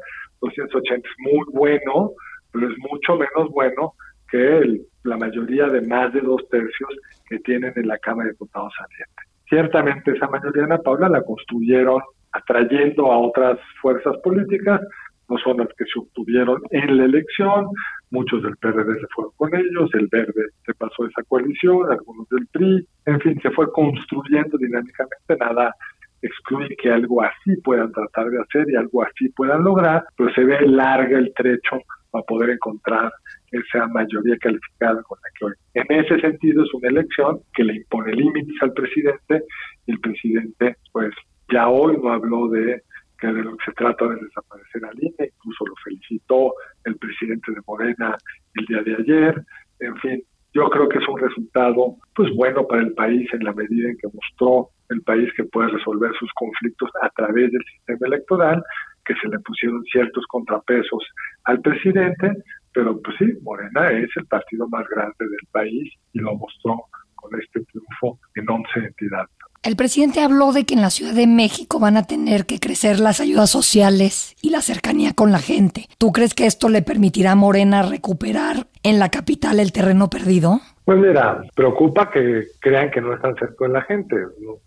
280 0.42 1.08
es 1.08 1.16
muy 1.20 1.46
bueno, 1.54 2.12
pero 2.52 2.70
es 2.70 2.78
mucho 2.78 3.16
menos 3.16 3.52
bueno 3.52 3.94
que 4.30 4.82
la 5.06 5.18
mayoría 5.18 5.68
de 5.68 5.82
más 5.82 6.14
de 6.14 6.22
dos 6.22 6.48
tercios 6.50 6.90
que 7.30 7.40
tienen 7.40 7.74
en 7.76 7.88
la 7.88 7.98
Cámara 8.00 8.28
de 8.28 8.34
Diputados 8.34 8.74
saliente. 8.78 9.24
Ciertamente 9.48 10.12
esa 10.12 10.28
mayoría, 10.28 10.64
Ana 10.64 10.80
Paula, 10.80 11.10
la 11.10 11.22
construyeron 11.22 12.02
atrayendo 12.32 13.12
a 13.12 13.18
otras 13.18 13.60
fuerzas 13.82 14.18
políticas, 14.24 14.82
no 15.30 15.38
son 15.38 15.58
las 15.58 15.70
que 15.70 15.86
se 15.86 16.00
obtuvieron 16.00 16.62
en 16.72 16.98
la 16.98 17.06
elección, 17.06 17.68
muchos 18.12 18.44
del 18.44 18.58
PRD 18.58 19.00
se 19.00 19.08
fueron 19.16 19.32
con 19.38 19.56
ellos, 19.56 19.90
el 19.94 20.08
Verde 20.08 20.50
se 20.66 20.74
pasó 20.74 21.06
esa 21.06 21.24
coalición, 21.28 21.92
algunos 21.92 22.28
del 22.30 22.46
PRI, 22.48 22.88
en 23.06 23.20
fin, 23.22 23.40
se 23.42 23.50
fue 23.52 23.72
construyendo 23.72 24.58
dinámicamente, 24.58 25.38
nada 25.40 25.74
excluye 26.22 26.76
que 26.76 26.92
algo 26.92 27.22
así 27.22 27.56
puedan 27.64 27.92
tratar 27.92 28.30
de 28.30 28.42
hacer 28.42 28.70
y 28.70 28.76
algo 28.76 29.04
así 29.04 29.30
puedan 29.30 29.64
lograr, 29.64 30.06
pero 30.18 30.34
se 30.34 30.44
ve 30.44 30.68
larga 30.68 31.18
el 31.18 31.34
trecho 31.36 31.78
para 32.12 32.24
poder 32.24 32.52
encontrar 32.52 33.12
esa 33.58 33.88
mayoría 33.88 34.38
calificada 34.38 35.02
con 35.04 35.18
la 35.24 35.30
que 35.38 35.46
hoy. 35.46 35.54
En 35.74 36.04
ese 36.04 36.20
sentido 36.20 36.64
es 36.64 36.74
una 36.74 36.90
elección 36.90 37.40
que 37.54 37.64
le 37.64 37.76
impone 37.76 38.14
límites 38.14 38.56
al 38.62 38.74
presidente 38.74 39.44
y 39.86 39.92
el 39.92 40.00
presidente 40.00 40.76
pues 40.92 41.14
ya 41.52 41.68
hoy 41.68 41.98
no 42.02 42.12
habló 42.12 42.48
de 42.50 42.82
que 43.20 43.28
de 43.28 43.44
lo 43.44 43.56
que 43.58 43.66
se 43.66 43.72
trata 43.74 44.08
de 44.08 44.16
desaparecer 44.16 44.86
al 44.86 45.02
INE, 45.02 45.32
incluso 45.38 45.66
lo 45.66 45.76
felicitó 45.84 46.54
el 46.84 46.98
presidente 46.98 47.52
de 47.52 47.62
Morena 47.66 48.18
el 48.56 48.66
día 48.66 48.82
de 48.84 48.96
ayer, 48.96 49.46
en 49.80 49.96
fin, 49.98 50.24
yo 50.54 50.70
creo 50.70 50.88
que 50.88 51.00
es 51.00 51.08
un 51.08 51.20
resultado 51.20 51.98
pues 52.16 52.34
bueno 52.36 52.66
para 52.66 52.82
el 52.82 52.94
país 52.94 53.28
en 53.34 53.44
la 53.44 53.54
medida 53.54 53.90
en 53.90 53.98
que 53.98 54.08
mostró 54.14 54.70
el 54.90 55.02
país 55.02 55.30
que 55.36 55.44
puede 55.44 55.70
resolver 55.70 56.12
sus 56.18 56.32
conflictos 56.34 56.90
a 57.02 57.10
través 57.10 57.52
del 57.52 57.64
sistema 57.66 58.08
electoral, 58.08 58.64
que 59.04 59.16
se 59.16 59.28
le 59.28 59.40
pusieron 59.40 59.84
ciertos 59.86 60.26
contrapesos 60.28 61.04
al 61.44 61.60
presidente, 61.62 62.32
pero 62.76 63.02
pues 63.02 63.16
sí, 63.18 63.26
Morena 63.42 63.90
es 63.92 64.10
el 64.18 64.26
partido 64.26 64.68
más 64.68 64.86
grande 64.94 65.16
del 65.20 65.48
país 65.52 65.94
y 66.14 66.20
lo 66.20 66.36
mostró 66.36 66.84
con 67.16 67.32
este 67.42 67.62
triunfo 67.72 68.20
en 68.36 68.50
11 68.50 68.70
entidades. 68.88 69.30
El 69.64 69.78
presidente 69.78 70.22
habló 70.22 70.52
de 70.52 70.66
que 70.66 70.76
en 70.76 70.82
la 70.82 70.92
Ciudad 70.92 71.14
de 71.14 71.26
México 71.26 71.80
van 71.80 71.98
a 71.98 72.04
tener 72.04 72.46
que 72.46 72.60
crecer 72.60 73.00
las 73.00 73.20
ayudas 73.20 73.50
sociales 73.50 74.36
y 74.42 74.52
la 74.52 74.62
cercanía 74.62 75.14
con 75.14 75.32
la 75.32 75.40
gente. 75.40 75.88
¿Tú 75.98 76.12
crees 76.12 76.36
que 76.36 76.46
esto 76.46 76.70
le 76.70 76.84
permitirá 76.84 77.32
a 77.32 77.36
Morena 77.36 77.82
recuperar 77.82 78.68
en 78.84 79.00
la 79.00 79.10
capital 79.10 79.60
el 79.60 79.72
terreno 79.72 80.10
perdido? 80.10 80.62
Pues 80.86 81.00
mira, 81.00 81.42
preocupa 81.56 82.12
que 82.12 82.46
crean 82.60 82.92
que 82.92 83.02
no 83.02 83.16
están 83.16 83.36
cerca 83.36 83.66
de 83.66 83.74
la 83.74 83.82
gente, 83.82 84.16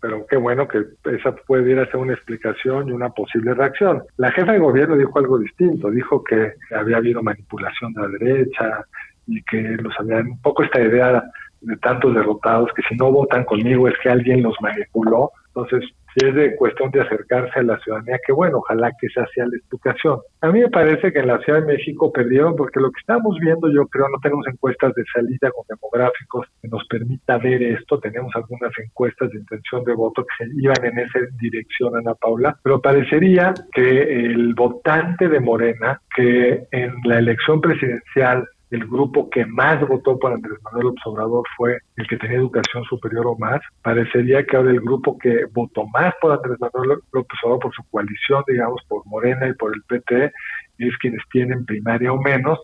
pero 0.01 0.25
qué 0.29 0.35
bueno 0.35 0.67
que 0.67 0.83
esa 1.05 1.33
puede 1.33 1.71
ir 1.71 1.79
a 1.79 1.85
ser 1.85 1.95
una 1.95 2.13
explicación 2.13 2.89
y 2.89 2.91
una 2.91 3.09
posible 3.09 3.53
reacción. 3.53 4.03
La 4.17 4.29
jefa 4.31 4.51
de 4.51 4.59
gobierno 4.59 4.97
dijo 4.97 5.17
algo 5.17 5.39
distinto, 5.39 5.89
dijo 5.89 6.21
que 6.21 6.55
había 6.75 6.97
habido 6.97 7.23
manipulación 7.23 7.93
de 7.93 8.01
la 8.01 8.07
derecha 8.09 8.85
y 9.27 9.41
que 9.43 9.61
los 9.81 9.97
habían 9.97 10.27
un 10.27 10.41
poco 10.41 10.63
esta 10.63 10.81
idea 10.81 11.23
de 11.61 11.77
tantos 11.77 12.13
derrotados 12.13 12.69
que 12.75 12.81
si 12.89 12.95
no 12.95 13.13
votan 13.13 13.45
conmigo 13.45 13.87
es 13.87 13.95
que 14.03 14.09
alguien 14.09 14.43
los 14.43 14.55
manipuló. 14.59 15.31
Entonces, 15.63 15.89
si 16.15 16.25
es 16.25 16.33
de 16.33 16.55
cuestión 16.55 16.89
de 16.91 17.01
acercarse 17.01 17.59
a 17.59 17.63
la 17.63 17.79
ciudadanía, 17.79 18.19
que 18.25 18.33
bueno, 18.33 18.57
ojalá 18.57 18.91
que 18.99 19.09
sea 19.09 19.25
la 19.35 19.57
explicación. 19.57 20.19
A 20.41 20.47
mí 20.51 20.61
me 20.61 20.69
parece 20.69 21.13
que 21.13 21.19
en 21.19 21.27
la 21.27 21.39
Ciudad 21.39 21.61
de 21.61 21.67
México 21.67 22.11
perdieron 22.11 22.55
porque 22.55 22.79
lo 22.79 22.91
que 22.91 22.99
estamos 22.99 23.37
viendo, 23.39 23.71
yo 23.71 23.85
creo, 23.87 24.07
no 24.09 24.19
tenemos 24.21 24.47
encuestas 24.47 24.93
de 24.95 25.03
salida 25.13 25.51
con 25.51 25.65
demográficos 25.67 26.47
que 26.61 26.67
nos 26.67 26.85
permita 26.87 27.37
ver 27.37 27.61
esto. 27.61 27.99
Tenemos 27.99 28.35
algunas 28.35 28.71
encuestas 28.79 29.29
de 29.31 29.39
intención 29.39 29.83
de 29.83 29.93
voto 29.93 30.25
que 30.25 30.45
iban 30.55 30.83
en 30.83 30.99
esa 30.99 31.19
dirección, 31.39 31.95
Ana 31.95 32.15
Paula, 32.15 32.57
pero 32.63 32.81
parecería 32.81 33.53
que 33.71 34.01
el 34.31 34.53
votante 34.55 35.27
de 35.27 35.39
Morena, 35.39 36.01
que 36.15 36.63
en 36.71 36.93
la 37.03 37.19
elección 37.19 37.61
presidencial 37.61 38.47
el 38.71 38.85
grupo 38.85 39.29
que 39.29 39.45
más 39.45 39.85
votó 39.87 40.19
por 40.19 40.31
Andrés 40.31 40.57
Manuel 40.63 40.93
Obrador 41.05 41.43
fue 41.57 41.79
el 41.95 42.07
que 42.07 42.17
tenía 42.17 42.37
educación 42.37 42.83
superior 42.83 43.25
o 43.27 43.35
más. 43.37 43.61
Parecería 43.81 44.45
que 44.45 44.57
ahora 44.57 44.71
el 44.71 44.81
grupo 44.81 45.17
que 45.17 45.45
votó 45.51 45.87
más 45.87 46.13
por 46.21 46.31
Andrés 46.31 46.57
Manuel 46.59 46.99
López 47.11 47.39
Obrador, 47.43 47.63
por 47.63 47.73
su 47.73 47.83
coalición, 47.89 48.43
digamos, 48.47 48.81
por 48.87 49.05
Morena 49.07 49.47
y 49.47 49.53
por 49.53 49.73
el 49.73 49.81
PT, 49.83 50.31
es 50.77 50.97
quienes 50.97 51.21
tienen 51.31 51.65
primaria 51.65 52.13
o 52.13 52.21
menos, 52.21 52.59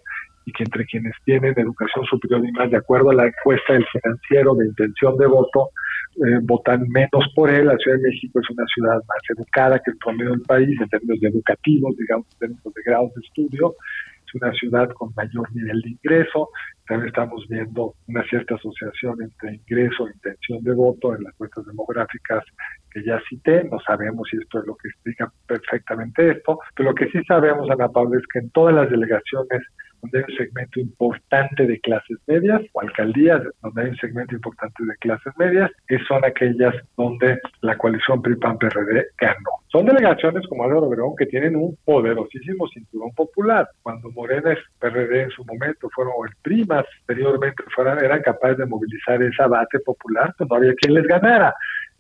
y 0.45 0.51
que 0.51 0.63
entre 0.63 0.85
quienes 0.85 1.13
tienen 1.25 1.53
educación 1.57 2.05
superior 2.05 2.45
y 2.45 2.51
más, 2.51 2.69
de 2.69 2.77
acuerdo 2.77 3.09
a 3.09 3.15
la 3.15 3.25
encuesta 3.25 3.73
del 3.73 3.85
financiero 3.87 4.53
de 4.53 4.67
intención 4.67 5.17
de 5.17 5.25
voto, 5.25 5.71
eh, 6.17 6.39
votan 6.43 6.87
menos 6.89 7.25
por 7.35 7.49
él. 7.49 7.65
La 7.65 7.77
Ciudad 7.77 7.97
de 7.97 8.09
México 8.09 8.39
es 8.39 8.49
una 8.51 8.65
ciudad 8.67 8.95
más 8.95 9.37
educada 9.37 9.79
que 9.79 9.91
el 9.91 9.97
promedio 9.97 10.31
del 10.31 10.41
país 10.41 10.79
en 10.79 10.87
términos 10.87 11.19
de 11.19 11.27
educativos, 11.29 11.97
digamos, 11.97 12.27
en 12.33 12.39
términos 12.39 12.73
de 12.73 12.81
grados 12.85 13.13
de 13.15 13.21
estudio, 13.21 13.75
una 14.33 14.51
ciudad 14.53 14.89
con 14.89 15.13
mayor 15.15 15.53
nivel 15.55 15.81
de 15.81 15.89
ingreso. 15.91 16.49
También 16.87 17.09
estamos 17.09 17.45
viendo 17.47 17.95
una 18.07 18.23
cierta 18.23 18.55
asociación 18.55 19.21
entre 19.21 19.55
ingreso 19.55 20.07
e 20.07 20.11
intención 20.13 20.63
de 20.63 20.73
voto 20.73 21.15
en 21.15 21.23
las 21.23 21.33
cuentas 21.35 21.65
demográficas 21.65 22.43
que 22.91 23.03
ya 23.03 23.19
cité. 23.29 23.63
No 23.65 23.79
sabemos 23.79 24.27
si 24.29 24.37
esto 24.37 24.59
es 24.59 24.67
lo 24.67 24.75
que 24.75 24.89
explica 24.89 25.31
perfectamente 25.47 26.31
esto, 26.31 26.59
pero 26.75 26.89
lo 26.89 26.95
que 26.95 27.09
sí 27.09 27.23
sabemos, 27.27 27.69
Ana 27.69 27.89
Paula, 27.89 28.17
es 28.17 28.27
que 28.31 28.39
en 28.39 28.49
todas 28.51 28.75
las 28.75 28.89
delegaciones 28.89 29.61
donde 30.05 30.19
hay 30.19 30.31
un 30.31 30.37
segmento 30.37 30.79
importante 30.79 31.65
de 31.65 31.79
clases 31.79 32.17
medias, 32.27 32.61
o 32.73 32.81
alcaldías 32.81 33.41
donde 33.61 33.81
hay 33.81 33.89
un 33.89 33.97
segmento 33.97 34.35
importante 34.35 34.83
de 34.83 34.95
clases 34.97 35.33
medias, 35.37 35.71
son 36.07 36.23
aquellas 36.23 36.75
donde 36.97 37.39
la 37.61 37.77
coalición 37.77 38.21
PRI-PAN-PRD 38.21 39.07
ganó. 39.17 39.51
Son 39.67 39.85
delegaciones 39.85 40.47
como 40.47 40.63
Álvaro 40.63 40.87
Obregón 40.87 41.15
que 41.17 41.25
tienen 41.25 41.55
un 41.55 41.77
poderosísimo 41.83 42.67
cinturón 42.69 43.11
popular. 43.13 43.67
Cuando 43.81 44.09
Morena 44.11 44.53
y 44.53 44.79
PRD 44.79 45.23
en 45.23 45.29
su 45.31 45.43
momento 45.43 45.89
fueron, 45.93 46.13
el 46.27 46.35
PRI 46.41 46.65
más 46.65 46.85
anteriormente 47.01 47.63
fueran, 47.75 48.03
eran 48.03 48.21
capaces 48.21 48.57
de 48.57 48.65
movilizar 48.65 49.21
esa 49.21 49.47
base 49.47 49.79
popular, 49.79 50.33
pues 50.37 50.49
no 50.49 50.55
había 50.55 50.73
quien 50.75 50.93
les 50.93 51.05
ganara. 51.07 51.53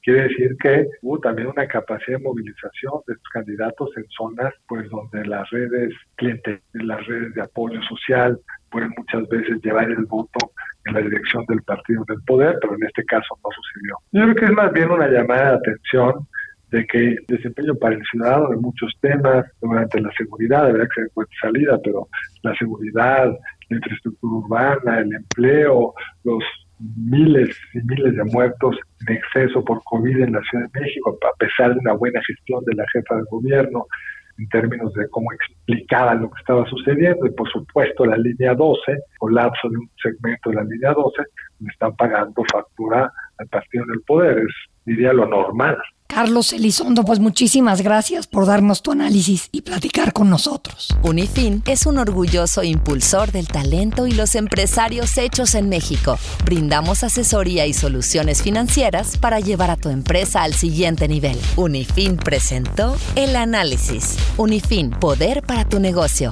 Quiere 0.05 0.27
decir 0.27 0.55
que 0.61 0.87
hubo 1.01 1.19
también 1.19 1.47
una 1.47 1.67
capacidad 1.67 2.19
de 2.19 2.23
movilización 2.23 3.01
de 3.07 3.15
sus 3.15 3.29
candidatos 3.33 3.89
en 3.97 4.05
zonas 4.09 4.53
pues 4.67 4.87
donde 4.91 5.25
las 5.25 5.49
redes 5.49 5.95
clientes, 6.13 6.61
las 6.73 7.03
redes 7.07 7.33
de 7.33 7.41
apoyo 7.41 7.81
social 7.89 8.39
pueden 8.69 8.91
muchas 8.95 9.27
veces 9.29 9.59
llevar 9.63 9.89
el 9.89 10.05
voto 10.05 10.51
en 10.85 10.93
la 10.93 11.01
dirección 11.01 11.43
del 11.47 11.63
partido 11.63 12.05
del 12.07 12.21
poder, 12.21 12.55
pero 12.61 12.75
en 12.75 12.83
este 12.83 13.03
caso 13.05 13.35
no 13.43 13.49
sucedió. 13.49 13.97
Yo 14.11 14.21
creo 14.21 14.35
que 14.35 14.45
es 14.45 14.51
más 14.51 14.71
bien 14.73 14.91
una 14.91 15.07
llamada 15.07 15.53
de 15.53 15.57
atención 15.57 16.13
de 16.69 16.85
que 16.85 17.07
el 17.13 17.25
desempeño 17.27 17.73
para 17.73 17.95
el 17.95 18.03
ciudadano 18.11 18.49
de 18.49 18.57
muchos 18.57 18.93
temas, 19.01 19.43
durante 19.59 19.99
la 20.01 20.11
seguridad, 20.15 20.71
verdad 20.71 20.87
que 20.93 21.01
se 21.01 21.07
encuentra 21.07 21.37
salida, 21.41 21.79
pero 21.83 22.07
la 22.43 22.55
seguridad, 22.55 23.31
la 23.69 23.75
infraestructura 23.75 24.33
urbana, 24.35 24.99
el 24.99 25.15
empleo, 25.15 25.95
los 26.23 26.43
miles 26.79 27.55
y 27.73 27.79
miles 27.79 28.15
de 28.15 28.23
muertos 28.25 28.75
en 29.07 29.15
exceso 29.15 29.63
por 29.63 29.83
COVID 29.83 30.21
en 30.21 30.33
la 30.33 30.41
Ciudad 30.41 30.69
de 30.71 30.79
México, 30.81 31.17
a 31.21 31.37
pesar 31.37 31.73
de 31.73 31.79
una 31.79 31.93
buena 31.93 32.21
gestión 32.25 32.63
de 32.65 32.75
la 32.75 32.85
jefa 32.91 33.15
del 33.15 33.25
gobierno 33.29 33.85
en 34.37 34.49
términos 34.49 34.93
de 34.93 35.07
cómo 35.09 35.31
explicaba 35.31 36.13
lo 36.15 36.29
que 36.29 36.39
estaba 36.39 36.65
sucediendo 36.65 37.25
y 37.25 37.31
por 37.31 37.49
supuesto 37.49 38.05
la 38.05 38.17
línea 38.17 38.53
12, 38.53 38.99
colapso 39.17 39.69
de 39.69 39.77
un 39.77 39.89
segmento 40.01 40.49
de 40.49 40.55
la 40.57 40.63
línea 40.63 40.93
12, 40.93 41.23
le 41.61 41.69
están 41.69 41.95
pagando 41.95 42.43
factura 42.51 43.11
al 43.37 43.47
partido 43.47 43.85
del 43.85 44.01
poder, 44.01 44.39
es 44.39 44.53
diría 44.85 45.13
lo 45.13 45.25
normal. 45.25 45.77
Carlos 46.07 46.53
Elizondo, 46.53 47.03
pues 47.03 47.19
muchísimas 47.19 47.81
gracias 47.81 48.27
por 48.27 48.45
darnos 48.45 48.81
tu 48.81 48.91
análisis 48.91 49.49
y 49.51 49.61
platicar 49.61 50.13
con 50.13 50.29
nosotros. 50.29 50.95
Unifin 51.03 51.61
es 51.67 51.85
un 51.85 51.97
orgulloso 51.97 52.63
impulsor 52.63 53.31
del 53.31 53.47
talento 53.47 54.07
y 54.07 54.11
los 54.11 54.35
empresarios 54.35 55.17
hechos 55.17 55.55
en 55.55 55.67
México. 55.67 56.17
Brindamos 56.45 57.03
asesoría 57.03 57.65
y 57.65 57.73
soluciones 57.73 58.43
financieras 58.43 59.17
para 59.17 59.39
llevar 59.39 59.71
a 59.71 59.77
tu 59.77 59.89
empresa 59.89 60.43
al 60.43 60.53
siguiente 60.53 61.07
nivel. 61.07 61.37
Unifin 61.57 62.17
presentó 62.17 62.95
el 63.15 63.35
análisis. 63.35 64.15
Unifin, 64.37 64.91
poder 64.91 65.41
para 65.41 65.67
tu 65.67 65.79
negocio. 65.79 66.29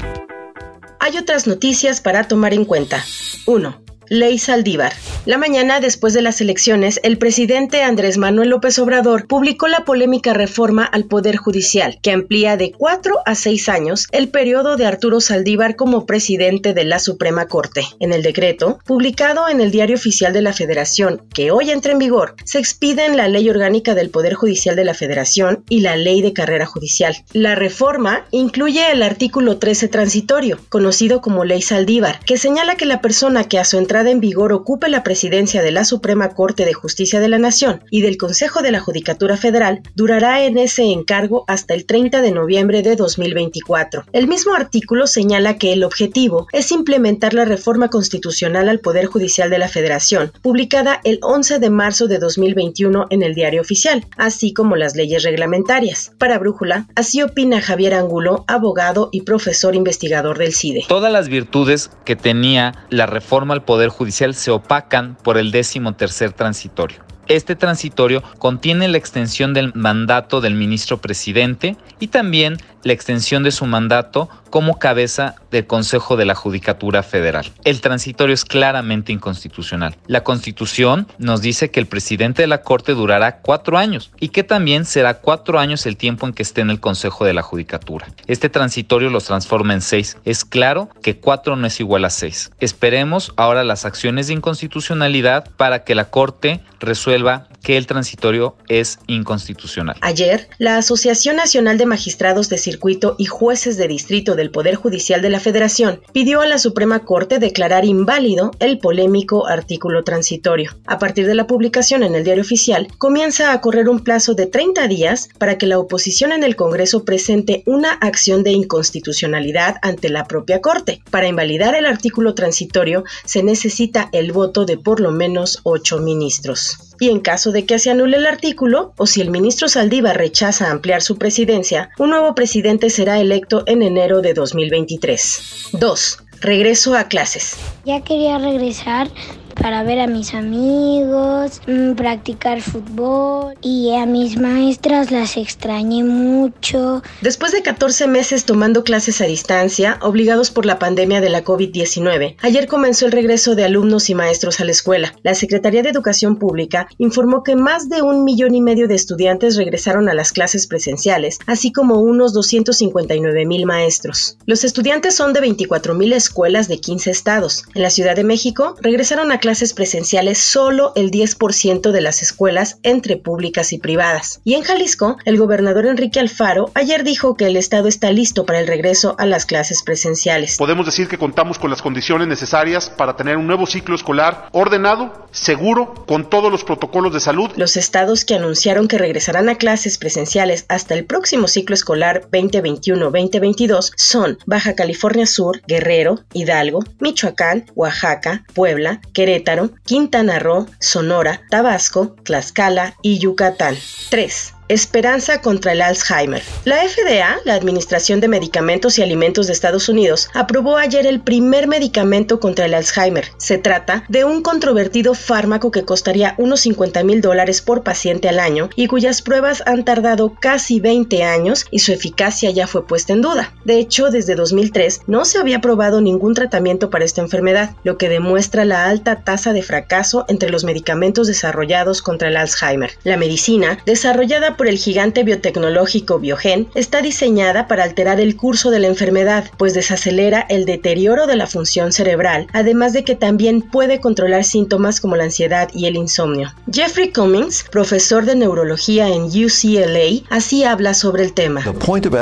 Hay 0.99 1.17
otras 1.17 1.47
noticias 1.47 1.99
para 1.99 2.27
tomar 2.29 2.53
en 2.53 2.63
cuenta. 2.63 3.03
1. 3.45 3.82
Ley 4.09 4.37
Saldívar. 4.37 4.93
La 5.25 5.37
mañana 5.37 5.79
después 5.79 6.13
de 6.13 6.21
las 6.21 6.41
elecciones, 6.41 6.99
el 7.03 7.17
presidente 7.17 7.81
Andrés 7.81 8.17
Manuel 8.17 8.49
López 8.49 8.77
Obrador 8.79 9.25
publicó 9.27 9.67
la 9.67 9.85
polémica 9.85 10.33
reforma 10.33 10.83
al 10.83 11.05
Poder 11.05 11.37
Judicial, 11.37 11.99
que 12.01 12.11
amplía 12.11 12.57
de 12.57 12.71
cuatro 12.71 13.19
a 13.25 13.35
seis 13.35 13.69
años 13.69 14.07
el 14.11 14.27
periodo 14.27 14.75
de 14.75 14.85
Arturo 14.85 15.21
Saldívar 15.21 15.77
como 15.77 16.05
presidente 16.05 16.73
de 16.73 16.83
la 16.83 16.99
Suprema 16.99 17.47
Corte. 17.47 17.83
En 17.99 18.11
el 18.11 18.21
decreto, 18.21 18.79
publicado 18.85 19.47
en 19.47 19.61
el 19.61 19.71
Diario 19.71 19.95
Oficial 19.95 20.33
de 20.33 20.41
la 20.41 20.51
Federación, 20.51 21.21
que 21.33 21.51
hoy 21.51 21.71
entra 21.71 21.93
en 21.93 21.99
vigor, 21.99 22.35
se 22.43 22.59
expiden 22.59 23.15
la 23.15 23.29
Ley 23.29 23.49
Orgánica 23.49 23.95
del 23.95 24.09
Poder 24.09 24.33
Judicial 24.33 24.75
de 24.75 24.83
la 24.83 24.93
Federación 24.93 25.63
y 25.69 25.79
la 25.79 25.95
Ley 25.95 26.21
de 26.21 26.33
Carrera 26.33 26.65
Judicial. 26.65 27.15
La 27.31 27.55
reforma 27.55 28.25
incluye 28.31 28.91
el 28.91 29.01
artículo 29.01 29.57
13 29.57 29.87
transitorio, 29.87 30.59
conocido 30.69 31.21
como 31.21 31.45
Ley 31.45 31.61
Saldívar, 31.61 32.19
que 32.25 32.37
señala 32.37 32.75
que 32.75 32.85
la 32.85 32.99
persona 32.99 33.45
que 33.45 33.59
a 33.59 33.65
su 33.65 33.77
entrada 33.77 33.92
en 34.01 34.19
vigor 34.19 34.51
ocupe 34.53 34.89
la 34.89 35.03
presidencia 35.03 35.61
de 35.61 35.71
la 35.71 35.85
Suprema 35.85 36.29
Corte 36.29 36.65
de 36.65 36.73
Justicia 36.73 37.19
de 37.19 37.29
la 37.29 37.37
Nación 37.37 37.83
y 37.91 38.01
del 38.01 38.17
Consejo 38.17 38.61
de 38.61 38.71
la 38.71 38.79
Judicatura 38.79 39.37
Federal 39.37 39.81
durará 39.95 40.43
en 40.43 40.57
ese 40.57 40.91
encargo 40.91 41.45
hasta 41.47 41.75
el 41.75 41.85
30 41.85 42.21
de 42.21 42.31
noviembre 42.31 42.81
de 42.81 42.95
2024. 42.95 44.05
El 44.11 44.27
mismo 44.27 44.55
artículo 44.55 45.05
señala 45.05 45.57
que 45.57 45.73
el 45.73 45.83
objetivo 45.83 46.47
es 46.51 46.71
implementar 46.71 47.35
la 47.35 47.45
reforma 47.45 47.89
constitucional 47.89 48.67
al 48.67 48.79
Poder 48.79 49.05
Judicial 49.05 49.51
de 49.51 49.59
la 49.59 49.69
Federación, 49.69 50.33
publicada 50.41 50.99
el 51.03 51.19
11 51.21 51.59
de 51.59 51.69
marzo 51.69 52.07
de 52.07 52.17
2021 52.17 53.07
en 53.11 53.21
el 53.21 53.35
Diario 53.35 53.61
Oficial, 53.61 54.05
así 54.17 54.53
como 54.53 54.75
las 54.75 54.95
leyes 54.95 55.23
reglamentarias. 55.23 56.11
Para 56.17 56.39
Brújula, 56.39 56.87
así 56.95 57.21
opina 57.21 57.61
Javier 57.61 57.93
Angulo, 57.93 58.43
abogado 58.47 59.09
y 59.11 59.21
profesor 59.21 59.75
investigador 59.75 60.39
del 60.39 60.53
CIDE. 60.53 60.85
Todas 60.87 61.11
las 61.11 61.29
virtudes 61.29 61.91
que 62.05 62.15
tenía 62.15 62.73
la 62.89 63.05
reforma 63.05 63.53
al 63.53 63.63
Poder 63.63 63.82
Judicial 63.89 64.35
se 64.35 64.51
opacan 64.51 65.15
por 65.15 65.37
el 65.37 65.51
décimo 65.51 65.93
tercer 65.93 66.33
transitorio. 66.33 67.12
Este 67.27 67.55
transitorio 67.55 68.21
contiene 68.39 68.87
la 68.87 68.97
extensión 68.97 69.53
del 69.53 69.73
mandato 69.73 70.41
del 70.41 70.55
ministro 70.55 70.97
presidente 70.97 71.77
y 71.99 72.07
también 72.07 72.57
la 72.83 72.91
extensión 72.91 73.43
de 73.43 73.51
su 73.51 73.65
mandato 73.65 74.29
como 74.49 74.77
cabeza 74.77 75.35
del 75.51 75.65
Consejo 75.65 76.17
de 76.17 76.25
la 76.25 76.35
Judicatura 76.35 77.01
Federal. 77.01 77.49
El 77.63 77.79
transitorio 77.79 78.33
es 78.33 78.43
claramente 78.43 79.13
inconstitucional. 79.13 79.95
La 80.05 80.23
Constitución 80.23 81.07
nos 81.17 81.41
dice 81.41 81.71
que 81.71 81.79
el 81.79 81.87
presidente 81.87 82.41
de 82.41 82.47
la 82.47 82.61
Corte 82.61 82.93
durará 82.93 83.39
cuatro 83.39 83.77
años 83.77 84.11
y 84.19 84.29
que 84.29 84.43
también 84.43 84.83
será 84.83 85.15
cuatro 85.15 85.59
años 85.59 85.85
el 85.85 85.95
tiempo 85.95 86.27
en 86.27 86.33
que 86.33 86.43
esté 86.43 86.61
en 86.61 86.69
el 86.69 86.81
Consejo 86.81 87.23
de 87.23 87.33
la 87.33 87.41
Judicatura. 87.41 88.07
Este 88.27 88.49
transitorio 88.49 89.09
los 89.09 89.23
transforma 89.23 89.73
en 89.73 89.81
seis. 89.81 90.17
Es 90.25 90.43
claro 90.43 90.89
que 91.01 91.17
cuatro 91.17 91.55
no 91.55 91.65
es 91.65 91.79
igual 91.79 92.03
a 92.03 92.09
seis. 92.09 92.51
Esperemos 92.59 93.31
ahora 93.37 93.63
las 93.63 93.85
acciones 93.85 94.27
de 94.27 94.33
inconstitucionalidad 94.33 95.49
para 95.55 95.83
que 95.83 95.95
la 95.95 96.09
Corte 96.09 96.59
resuelva 96.79 97.12
que 97.61 97.77
el 97.77 97.85
transitorio 97.85 98.55
es 98.67 98.99
inconstitucional. 99.07 99.95
Ayer, 100.01 100.49
la 100.57 100.77
Asociación 100.77 101.35
Nacional 101.35 101.77
de 101.77 101.85
Magistrados 101.85 102.49
de 102.49 102.57
Circuito 102.57 103.15
y 103.17 103.25
Jueces 103.25 103.77
de 103.77 103.87
Distrito 103.87 104.35
del 104.35 104.49
Poder 104.49 104.75
Judicial 104.75 105.21
de 105.21 105.29
la 105.29 105.39
Federación 105.39 106.01
pidió 106.11 106.41
a 106.41 106.47
la 106.47 106.57
Suprema 106.57 107.05
Corte 107.05 107.39
declarar 107.39 107.85
inválido 107.85 108.51
el 108.59 108.79
polémico 108.79 109.47
artículo 109.47 110.03
transitorio. 110.03 110.71
A 110.85 110.97
partir 110.97 111.27
de 111.27 111.35
la 111.35 111.47
publicación 111.47 112.03
en 112.03 112.15
el 112.15 112.23
diario 112.23 112.41
oficial, 112.41 112.87
comienza 112.97 113.53
a 113.53 113.61
correr 113.61 113.89
un 113.89 114.03
plazo 114.03 114.33
de 114.33 114.47
30 114.47 114.87
días 114.87 115.29
para 115.37 115.57
que 115.57 115.67
la 115.67 115.79
oposición 115.79 116.31
en 116.31 116.43
el 116.43 116.55
Congreso 116.55 117.05
presente 117.05 117.63
una 117.65 117.91
acción 117.91 118.43
de 118.43 118.51
inconstitucionalidad 118.51 119.75
ante 119.81 120.09
la 120.09 120.25
propia 120.25 120.61
Corte. 120.61 121.01
Para 121.11 121.27
invalidar 121.27 121.75
el 121.75 121.85
artículo 121.85 122.33
transitorio 122.33 123.03
se 123.25 123.43
necesita 123.43 124.09
el 124.11 124.31
voto 124.31 124.65
de 124.65 124.77
por 124.77 124.99
lo 124.99 125.11
menos 125.11 125.59
ocho 125.63 125.99
ministros. 125.99 126.92
Y 126.99 127.09
en 127.09 127.19
caso 127.19 127.51
de 127.51 127.65
que 127.65 127.79
se 127.79 127.91
anule 127.91 128.17
el 128.17 128.25
artículo, 128.25 128.93
o 128.97 129.05
si 129.05 129.21
el 129.21 129.29
ministro 129.31 129.67
Saldívar 129.67 130.17
rechaza 130.17 130.71
ampliar 130.71 131.01
su 131.01 131.17
presidencia, 131.17 131.89
un 131.97 132.11
nuevo 132.11 132.35
presidente 132.35 132.89
será 132.89 133.19
electo 133.19 133.63
en 133.65 133.81
enero 133.81 134.21
de 134.21 134.33
2023. 134.33 135.69
2. 135.73 136.17
Regreso 136.41 136.95
a 136.95 137.05
clases. 137.05 137.55
Ya 137.85 138.01
quería 138.01 138.37
regresar, 138.37 139.09
para 139.55 139.83
ver 139.83 139.99
a 139.99 140.07
mis 140.07 140.33
amigos, 140.33 141.61
mm, 141.67 141.93
practicar 141.93 142.61
fútbol 142.61 143.55
y 143.61 143.93
a 143.95 144.05
mis 144.05 144.37
maestras 144.37 145.11
las 145.11 145.37
extrañé 145.37 146.03
mucho. 146.03 147.01
Después 147.21 147.51
de 147.51 147.61
14 147.61 148.07
meses 148.07 148.45
tomando 148.45 148.83
clases 148.83 149.21
a 149.21 149.25
distancia, 149.25 149.97
obligados 150.01 150.51
por 150.51 150.65
la 150.65 150.79
pandemia 150.79 151.21
de 151.21 151.29
la 151.29 151.43
COVID-19, 151.43 152.37
ayer 152.41 152.67
comenzó 152.67 153.05
el 153.05 153.11
regreso 153.11 153.55
de 153.55 153.65
alumnos 153.65 154.09
y 154.09 154.15
maestros 154.15 154.59
a 154.59 154.65
la 154.65 154.71
escuela. 154.71 155.13
La 155.23 155.35
Secretaría 155.35 155.83
de 155.83 155.89
Educación 155.89 156.37
Pública 156.37 156.87
informó 156.97 157.43
que 157.43 157.55
más 157.55 157.89
de 157.89 158.01
un 158.01 158.23
millón 158.23 158.55
y 158.55 158.61
medio 158.61 158.87
de 158.87 158.95
estudiantes 158.95 159.55
regresaron 159.55 160.09
a 160.09 160.13
las 160.13 160.31
clases 160.31 160.67
presenciales, 160.67 161.39
así 161.45 161.71
como 161.71 161.99
unos 161.99 162.33
259 162.33 163.45
mil 163.45 163.65
maestros. 163.65 164.37
Los 164.45 164.63
estudiantes 164.63 165.15
son 165.15 165.33
de 165.33 165.41
24 165.41 165.93
mil 165.93 166.13
escuelas 166.13 166.67
de 166.67 166.79
15 166.79 167.11
estados. 167.11 167.65
En 167.73 167.81
la 167.81 167.89
Ciudad 167.89 168.15
de 168.15 168.23
México 168.23 168.75
regresaron 168.81 169.31
a 169.31 169.39
clases 169.43 169.73
presenciales 169.73 170.37
solo 170.37 170.93
el 170.95 171.11
10% 171.11 171.91
de 171.91 171.99
las 171.99 172.21
escuelas 172.21 172.77
entre 172.81 173.17
públicas 173.17 173.73
y 173.73 173.77
privadas. 173.77 174.39
Y 174.45 174.53
en 174.53 174.63
Jalisco, 174.63 175.17
el 175.25 175.37
gobernador 175.37 175.85
Enrique 175.85 176.21
Alfaro 176.21 176.71
ayer 176.75 177.03
dijo 177.03 177.35
que 177.35 177.47
el 177.47 177.57
Estado 177.57 177.89
está 177.89 178.09
listo 178.13 178.45
para 178.45 178.61
el 178.61 178.67
regreso 178.67 179.15
a 179.17 179.25
las 179.25 179.45
clases 179.45 179.83
presenciales. 179.83 180.55
Podemos 180.55 180.85
decir 180.85 181.09
que 181.09 181.17
contamos 181.17 181.59
con 181.59 181.69
las 181.69 181.81
condiciones 181.81 182.25
necesarias 182.25 182.89
para 182.89 183.17
tener 183.17 183.35
un 183.35 183.45
nuevo 183.45 183.65
ciclo 183.65 183.95
escolar 183.95 184.47
ordenado, 184.53 185.27
seguro, 185.31 185.93
con 186.07 186.29
todos 186.29 186.49
los 186.49 186.63
protocolos 186.63 187.13
de 187.13 187.19
salud. 187.19 187.51
Los 187.57 187.75
estados 187.75 188.23
que 188.23 188.35
anunciaron 188.35 188.87
que 188.87 188.97
regresarán 188.97 189.49
a 189.49 189.55
clases 189.55 189.97
presenciales 189.97 190.63
hasta 190.69 190.93
el 190.93 191.03
próximo 191.03 191.49
ciclo 191.49 191.73
escolar 191.73 192.29
2021-2022 192.31 193.91
son 193.97 194.37
Baja 194.45 194.73
California 194.73 195.25
Sur, 195.25 195.61
Guerrero, 195.67 196.21
Hidalgo, 196.31 196.79
Michoacán, 197.01 197.65
Oaxaca, 197.75 198.45
Puebla, 198.53 199.01
Querétaro, 199.13 199.32
Querétaro, 199.33 199.71
Quintana 199.83 200.37
Roo, 200.37 200.67
Sonora, 200.79 201.41
Tabasco, 201.49 202.15
Tlaxcala 202.23 202.93
y 203.01 203.17
Yucatán. 203.17 203.75
3. 204.11 204.52
Esperanza 204.67 205.41
contra 205.41 205.73
el 205.73 205.81
Alzheimer. 205.81 206.41
La 206.65 206.77
FDA, 206.77 207.37
la 207.45 207.55
Administración 207.55 208.19
de 208.19 208.27
Medicamentos 208.27 208.97
y 208.97 209.01
Alimentos 209.01 209.47
de 209.47 209.53
Estados 209.53 209.89
Unidos, 209.89 210.29
aprobó 210.33 210.77
ayer 210.77 211.05
el 211.05 211.19
primer 211.19 211.67
medicamento 211.67 212.39
contra 212.39 212.65
el 212.65 212.73
Alzheimer. 212.73 213.27
Se 213.37 213.57
trata 213.57 214.03
de 214.09 214.23
un 214.23 214.41
controvertido 214.41 215.13
fármaco 215.13 215.71
que 215.71 215.85
costaría 215.85 216.35
unos 216.37 216.61
50 216.61 217.03
mil 217.03 217.21
dólares 217.21 217.61
por 217.61 217.83
paciente 217.83 218.29
al 218.29 218.39
año 218.39 218.69
y 218.75 218.87
cuyas 218.87 219.21
pruebas 219.21 219.63
han 219.65 219.85
tardado 219.85 220.35
casi 220.39 220.79
20 220.79 221.23
años 221.23 221.65
y 221.71 221.79
su 221.79 221.91
eficacia 221.91 222.51
ya 222.51 222.67
fue 222.67 222.87
puesta 222.87 223.13
en 223.13 223.21
duda. 223.21 223.53
De 223.65 223.77
hecho, 223.77 224.09
desde 224.09 224.35
2003 224.35 225.01
no 225.07 225.25
se 225.25 225.39
había 225.39 225.61
probado 225.61 226.01
ningún 226.01 226.33
tratamiento 226.33 226.89
para 226.89 227.05
esta 227.05 227.21
enfermedad, 227.21 227.75
lo 227.83 227.97
que 227.97 228.09
demuestra 228.09 228.65
la 228.65 228.85
alta 228.85 229.23
tasa 229.23 229.53
de 229.53 229.61
fracaso 229.61 230.25
entre 230.27 230.49
los 230.49 230.63
medicamentos 230.63 231.27
desarrollados 231.27 232.01
contra 232.01 232.29
el 232.29 232.37
Alzheimer. 232.37 232.91
La 233.03 233.17
medicina, 233.17 233.79
desarrollada 233.85 234.52
por 234.55 234.67
el 234.67 234.77
gigante 234.77 235.23
biotecnológico 235.23 236.19
Biogen 236.19 236.67
está 236.75 237.01
diseñada 237.01 237.67
para 237.67 237.83
alterar 237.83 238.19
el 238.19 238.35
curso 238.35 238.71
de 238.71 238.79
la 238.79 238.87
enfermedad, 238.87 239.45
pues 239.57 239.73
desacelera 239.73 240.45
el 240.49 240.65
deterioro 240.65 241.27
de 241.27 241.35
la 241.35 241.47
función 241.47 241.91
cerebral, 241.91 242.47
además 242.53 242.93
de 242.93 243.03
que 243.03 243.15
también 243.15 243.61
puede 243.61 243.99
controlar 243.99 244.43
síntomas 244.43 244.99
como 244.99 245.15
la 245.15 245.25
ansiedad 245.25 245.69
y 245.73 245.85
el 245.85 245.95
insomnio. 245.95 246.53
Jeffrey 246.71 247.11
Cummings, 247.11 247.65
profesor 247.71 248.25
de 248.25 248.35
neurología 248.35 249.07
en 249.07 249.23
UCLA, 249.23 250.25
así 250.29 250.63
habla 250.63 250.93
sobre 250.93 251.23
el 251.23 251.33
tema. 251.33 251.61
The 251.63 251.73
point 251.73 252.05
of 252.05 252.13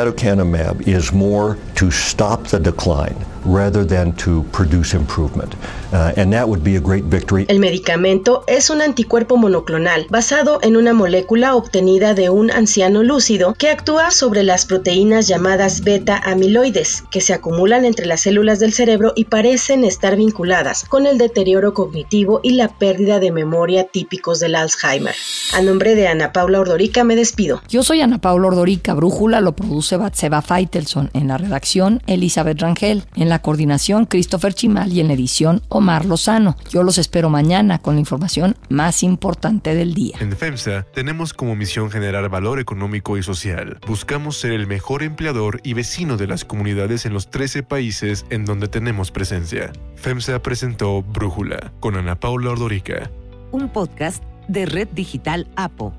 is 0.85 1.11
more 1.11 1.57
to 1.75 1.89
stop 1.91 2.47
the 2.47 2.59
decline 2.59 3.15
rather 3.51 3.85
than 3.85 4.13
to 4.13 4.43
produce 4.51 4.95
improvement. 4.95 5.55
Uh, 5.91 6.13
and 6.15 6.31
that 6.31 6.47
would 6.47 6.63
be 6.63 6.77
a 6.77 6.79
great 6.79 7.03
victory. 7.05 7.45
El 7.49 7.59
medicamento 7.59 8.43
es 8.47 8.69
un 8.69 8.81
anticuerpo 8.81 9.35
monoclonal 9.35 10.07
basado 10.09 10.59
en 10.61 10.77
una 10.77 10.93
molécula 10.93 11.55
obtenida 11.55 12.13
de 12.13 12.29
un 12.29 12.49
anciano 12.49 13.03
lúcido 13.03 13.53
que 13.57 13.69
actúa 13.69 14.11
sobre 14.11 14.43
las 14.43 14.65
proteínas 14.65 15.27
llamadas 15.27 15.81
beta 15.81 16.17
amiloides, 16.23 17.03
que 17.11 17.19
se 17.19 17.33
acumulan 17.33 17.83
entre 17.83 18.05
las 18.05 18.21
células 18.21 18.59
del 18.59 18.71
cerebro 18.71 19.11
y 19.15 19.25
parecen 19.25 19.83
estar 19.83 20.15
vinculadas 20.15 20.85
con 20.85 21.05
el 21.05 21.17
deterioro 21.17 21.73
cognitivo 21.73 22.39
y 22.43 22.51
la 22.51 22.69
pérdida 22.69 23.19
de 23.19 23.31
memoria 23.31 23.85
típicos 23.85 24.39
del 24.39 24.55
Alzheimer. 24.55 25.15
A 25.53 25.61
nombre 25.61 25.95
de 25.95 26.07
Ana 26.07 26.31
Paula 26.31 26.61
Ordorica 26.61 27.03
me 27.03 27.15
despido. 27.15 27.61
Yo 27.67 27.83
soy 27.83 28.01
Ana 28.01 28.19
Paula 28.19 28.47
Ordorica, 28.47 28.93
Brújula 28.93 29.41
lo 29.41 29.53
produce 29.53 29.97
Batseba 29.97 30.41
Feitelson, 30.41 31.09
en 31.13 31.27
la 31.27 31.37
redacción 31.37 32.01
Elizabeth 32.07 32.61
Rangel, 32.61 33.03
en 33.15 33.29
la 33.41 33.43
coordinación 33.43 34.05
Christopher 34.05 34.53
Chimal 34.53 34.93
y 34.93 34.99
en 34.99 35.07
la 35.07 35.13
edición 35.13 35.63
Omar 35.67 36.05
Lozano. 36.05 36.55
Yo 36.69 36.83
los 36.83 36.99
espero 36.99 37.31
mañana 37.31 37.79
con 37.79 37.95
la 37.95 37.99
información 37.99 38.55
más 38.69 39.01
importante 39.01 39.73
del 39.73 39.95
día. 39.95 40.15
En 40.19 40.31
FEMSA 40.31 40.85
tenemos 40.93 41.33
como 41.33 41.55
misión 41.55 41.89
generar 41.89 42.29
valor 42.29 42.59
económico 42.59 43.17
y 43.17 43.23
social. 43.23 43.79
Buscamos 43.87 44.37
ser 44.37 44.51
el 44.51 44.67
mejor 44.67 45.01
empleador 45.01 45.59
y 45.63 45.73
vecino 45.73 46.17
de 46.17 46.27
las 46.27 46.45
comunidades 46.45 47.07
en 47.07 47.13
los 47.13 47.31
13 47.31 47.63
países 47.63 48.27
en 48.29 48.45
donde 48.45 48.67
tenemos 48.67 49.09
presencia. 49.09 49.71
FEMSA 49.95 50.43
presentó 50.43 51.01
Brújula 51.01 51.73
con 51.79 51.95
Ana 51.95 52.19
Paula 52.19 52.51
Ordorica. 52.51 53.09
Un 53.51 53.69
podcast 53.69 54.23
de 54.49 54.67
Red 54.67 54.89
Digital 54.89 55.47
APO. 55.55 55.95